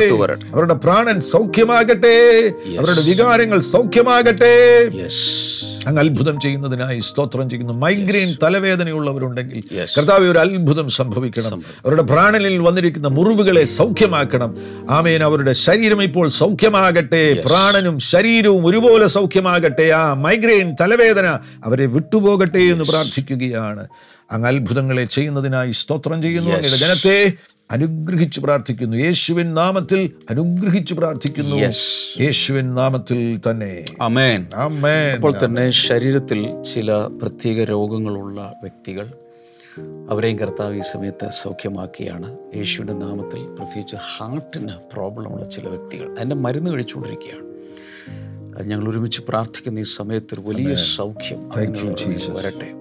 അവരുടെ 0.53 0.75
പ്രാണൻ 0.75 1.21
സൗഖ്യമാകട്ടെ. 1.21 2.17
അവരുടെ 2.79 3.09
വികാരങ്ങൾ 3.09 3.61
സൗഖ്യമാകട്ടെ. 3.61 4.89
അങ്ങ് 5.87 6.03
അത്ഭുതം 6.03 6.41
ചെയ്യുന്നതിനായി 6.41 7.01
സ്തോത്രം 7.01 7.51
ചെയ്യുന്നു. 7.51 7.75
മൈഗ്രെയിൻ 7.75 8.37
തലവേദനയുള്ളവരുണ്ടെങ്കിൽ. 8.43 9.63
കർത്താവ് 9.99 10.29
ഒരു 10.29 10.39
അത്ഭുതം 10.39 10.91
സംഭവിക്കണം. 10.91 11.63
അവരുടെ 11.69 12.03
പ്രാണനിൽ 12.03 12.59
വന്നിരിക്കുന്ന 12.59 13.09
മുറിവുകളെ 13.09 13.65
സൗഖ്യമാക്കണം. 13.65 14.57
ആമേൻ. 14.91 15.23
അവരുടെ 15.23 15.53
ശരീരം 15.53 16.03
ഇപ്പോൾ 16.03 16.29
സൗഖ്യമാകട്ടെ. 16.29 17.43
പ്രാണനും 17.47 18.01
ശരീരവും 18.01 18.67
ഒരുപോലെ 18.67 19.07
സൗഖ്യമാകട്ടെ. 19.07 19.91
ആ 19.91 20.13
മൈഗ്രെയിൻ 20.13 20.77
തലവേദന 20.81 21.39
അവരെ 21.65 21.87
വിട്ടുപോകട്ടെ 21.87 22.59
എന്ന് 22.59 22.85
പ്രാർത്ഥിക്കുകയാണ്. 22.85 23.87
അങ്ങ് 24.33 24.49
അത്ഭുതങ്ങളെ 24.49 25.05
ചെയ്യുന്നതിനായി 25.05 25.73
സ്തോത്രം 25.73 26.23
ചെയ്യുന്നു. 26.23 26.51
അങ്ങയുടെ 26.51 26.77
ജനത്തെ 26.77 27.33
അനുഗ്രഹിച്ചു 27.71 28.41
പ്രാർത്ഥിക്കുന്നു. 28.41 28.97
യേശുവിൻ 28.97 29.55
നാമത്തിൽ 29.55 30.11
അനുഗ്രഹിച്ചു 30.31 30.95
പ്രാർത്ഥിക്കുന്നു. 30.95 31.57
യേശുവിൻ 32.21 32.75
നാമത്തിൽ 32.75 33.41
തന്നെ. 33.51 33.85
അപ്പോൾ 35.15 35.33
തന്നെ 35.45 35.71
ശരീരത്തിൽ 35.71 36.63
ചില 36.63 36.93
പ്രത്യേക 37.23 37.65
രോഗങ്ങളുള്ള 37.65 38.55
വ്യക്തികൾ 38.63 39.11
അവരെയും 40.11 40.39
കർത്താവ് 40.39 40.77
ഈ 40.77 40.81
സമയത്ത് 40.81 41.29
സൗഖ്യമാക്കിയാണ്. 41.31 42.39
യേശുവിന്റെ 42.57 42.93
നാമത്തിൽ 42.93 43.45
പ്രത്യേകിച്ച് 43.45 43.97
ഹാർട്ടിന് 43.97 44.69
പ്രോബ്ലമുള്ള 44.93 45.49
ചില 45.49 45.69
വ്യക്തികൾ. 45.69 46.15
അതിന്റെ 46.17 46.37
മരുന്ന് 46.37 46.71
കഴിച്ചുകൊണ്ടിരിക്കുകയാണ്. 46.71 47.53
ഞങ്ങൾ 48.69 48.91
ഒരുമിച്ച് 48.91 49.23
പ്രാർത്ഥിക്കുന്ന 49.29 49.79
ഈ 49.79 49.83
സമയത്ത് 49.83 50.35
ഒരു 50.35 50.41
വലിയ 50.41 50.75
സൗഖ്യം 50.75 51.49
വരട്ടെ. 52.35 52.73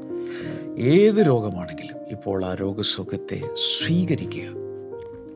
ഏത് 0.82 1.28
രോഗമാണെങ്കിലും 1.28 1.98
ഇപ്പോൾ 2.12 2.46
ആ 2.46 2.56
രോഗസൗഖ്യത്തെ 2.56 3.42
സ്വീകരിക്കുക. 3.56 4.71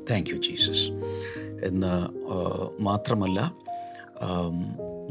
താങ്ക് 0.09 0.29
യു 0.29 0.35
ജീസസ് 0.35 0.85
എന്ന് 1.65 1.93
മാത്രമല്ല 2.83 3.53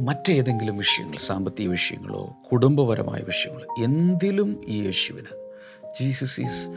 മറ്റേതെങ്കിലും 0.01 0.77
വിഷയങ്ങൾ 0.77 1.17
സാമ്പത്തിക 1.17 1.69
വിഷയങ്ങളോ 1.69 2.37
കുടുംബപരമായ 2.53 3.21
വിഷയങ്ങളോ 3.21 3.67
എന്തിലും 3.85 4.61
ഈ 4.69 4.85
യേശുവിന് 4.85 5.33
ജീസസ് 6.01 6.41
ഈസ് 6.41 6.69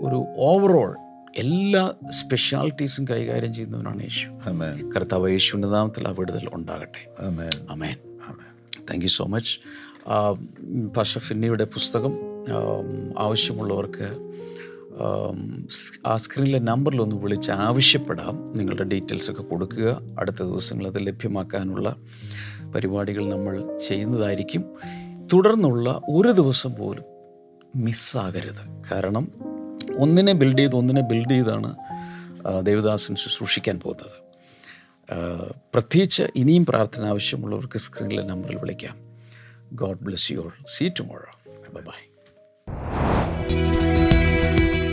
ഒരു 0.00 0.24
ഓവറോൾ 0.38 0.96
എല്ലാ 1.36 1.94
സ്പെഷ്യാലിറ്റീസും 2.10 3.04
കൈകാര്യം 3.08 3.54
ചെയ്യുന്നവനാണ് 3.54 4.02
യേശു. 4.02 4.26
കർത്താവ് 4.96 5.30
യേശുവിന്റെ 5.30 5.68
നാമത്തിൽ 5.68 6.08
ആ 6.08 6.10
വിടുതൽ 6.10 6.48
ഉണ്ടാകട്ടെ. 6.52 7.02
Amen 7.70 7.96
thank 8.90 9.02
you 9.02 9.08
so 9.08 9.24
much 9.24 9.54
pastor 10.96 11.18
ഫിന്നിയുടെ 11.18 11.64
പുസ്തകം 11.64 12.12
ആവശ്യമുള്ളവർക്ക് 13.18 14.08
ആം, 15.00 15.68
സ്ക്രീനിലെ 16.16 16.58
നമ്പറിൽ 16.58 17.02
ഒന്ന് 17.02 17.16
വിളിച്ച് 17.16 17.50
ആവശ്യപ്പെടാം. 17.50 18.58
നിങ്ങളുടെ 18.58 18.84
ഡീറ്റെയിൽസ് 18.84 19.30
ഒക്കെ 19.30 19.42
കൊടുക്കുക. 19.42 20.02
അടുത്ത 20.18 20.42
ദിവസങ്ങൾ 20.42 20.86
അത് 20.86 21.06
ലഭ്യമാക്കാനുള്ള 21.06 21.96
പരിപാടികൾ 22.74 23.28
നമ്മൾ 23.28 23.78
ചെയ്യുന്നതായിരിക്കും. 23.88 24.64
തുടർന്നുള്ള 25.32 26.00
ഒരു 26.08 26.32
ദിവസം 26.32 26.74
പോലും 26.74 27.04
മിസ്സാകരുത്. 27.76 28.92
കാരണം 28.92 29.28
ഒന്നിനെ 29.96 30.32
ബിൽഡ് 30.32 30.58
ചെയ്ത് 30.58 30.76
ഒന്നിനെ 30.76 31.00
ബിൽഡ് 31.00 31.30
ചെയ്താണ് 31.30 31.74
ദേവദാസൻ 32.62 33.14
ശുശ്രൂഷിക്കാൻ 33.14 33.80
പോകുന്നത്. 33.80 34.16
പ്രത്യേകിച്ച് 35.74 36.22
ഇനിയും 36.36 36.66
പ്രാർത്ഥന 36.66 37.04
ആവശ്യമുള്ളവർക്ക് 37.04 37.78
സ്ക്രീനിലെ 37.78 38.22
നമ്പറിൽ 38.22 38.56
വിളിക്കാം. 38.56 38.96
God 39.72 39.98
bless 40.02 40.32
you 40.32 40.38
all 40.38 40.52
see 40.76 40.88
tomorrow 40.88 41.32
bye 41.74 42.00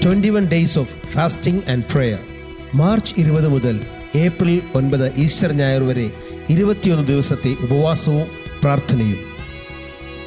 twenty 0.04 0.30
one 0.30 0.46
days 0.48 0.80
of 0.80 0.94
fasting 1.08 1.72
and 1.72 1.84
prayer 1.94 2.20
March 2.76 3.14
ഇരുപത് 3.18 3.48
മുതൽ 3.48 3.76
ഏപ്രിൽ 4.16 4.62
ഒൻപത് 4.76 5.14
ഈസ്റ്റർ 5.18 5.52
ഞായർ 5.52 5.84
വരെ 5.84 6.06
ഇരുപത്തിയൊന്ന് 6.50 7.08
ദിവസത്തെ 7.08 7.52
ഉപവാസവും 7.62 8.28
പ്രാർത്ഥനയും. 8.62 9.20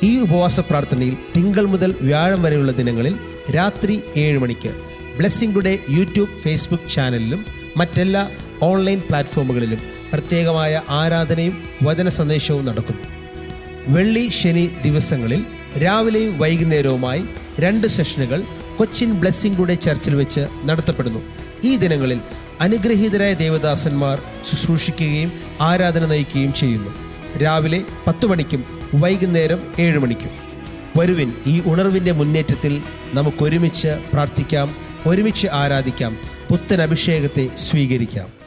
ഈ 0.02 0.18
ഉപവാസ 0.18 0.60
പ്രാർത്ഥനയിൽ 0.60 1.16
തിങ്കൾ 1.37 1.64
മുതൽ 1.64 1.94
വ്യാഴം 2.00 2.42
വരെയുള്ള 2.42 2.72
ദിനങ്ങളിൽ 2.72 3.14
രാത്രി 3.54 4.00
ഏഴ് 4.16 4.38
മണിക്ക് 4.38 4.70
ബ്ലെസ്സിംഗ് 5.16 5.54
ടുഡേ 5.56 5.78
യൂട്യൂബ് 5.90 6.40
ഫേസ്ബുക്ക് 6.42 6.90
ചാനലിലും 6.90 7.44
മറ്റെല്ലാ 7.76 8.28
ഓൺലൈൻ 8.62 9.00
പ്ലാറ്റ്ഫോമുകളിലും 9.00 9.80
പ്രത്യേകമായ 10.12 10.82
ആരാധനയും 10.88 11.54
വചന 11.82 12.08
സന്ദേശവും 12.08 12.64
നടക്കുന്നു. 12.66 13.02
വെള്ളി 13.88 14.28
ശനി 14.28 14.70
ദിവസങ്ങളിൽ 14.82 15.44
രാവിലെയും 15.84 16.38
വൈകുന്നേരവുമായി 16.38 17.24
രണ്ട് 17.60 17.87
സെഷനുകൾ 17.87 18.42
കൊച്ചിൻ 18.78 19.12
ബ്ലെസ്സിംഗ് 19.12 19.58
ടുഡേ 19.58 19.74
ചർച്ചിൽ 19.74 20.14
വെച്ച് 20.14 20.46
നടത്തപ്പെടുന്നു. 20.64 21.20
ഈ 21.64 21.76
ദിനങ്ങളിൽ 21.76 22.20
അനുഗ്രഹീതരായ 22.60 23.34
ദേവദാസന്മാർ 23.34 24.22
ശുശ്രൂഷിക്കുകയും 24.50 25.32
ആരാധന 25.60 26.06
നയിക്കുകയും 26.06 26.52
ചെയ്യുന്നു. 26.54 26.90
രാവിലെ 27.38 27.82
പത്ത് 28.06 28.26
മണിക്കും 28.26 28.64
വൈകുന്നേരം 28.94 29.60
ഏഴ് 29.78 29.98
മണിക്കും. 29.98 30.30
വരുവിൻ 30.96 31.32
ഈ 31.46 31.62
ഉണർവിന്റെ 31.66 32.12
മുന്നേറ്റത്തിൽ 32.12 32.82
നമുക്കൊരുമിച്ച് 33.14 33.98
പ്രാർത്ഥിക്കാം 34.12 34.76
ഒരുമിച്ച് 35.06 35.48
ആരാധിക്കാം 35.52 36.16
പുത്തൻ 36.50 36.82
അഭിഷേകത്തെ 36.82 37.50
സ്വീകരിക്കാം. 37.56 38.43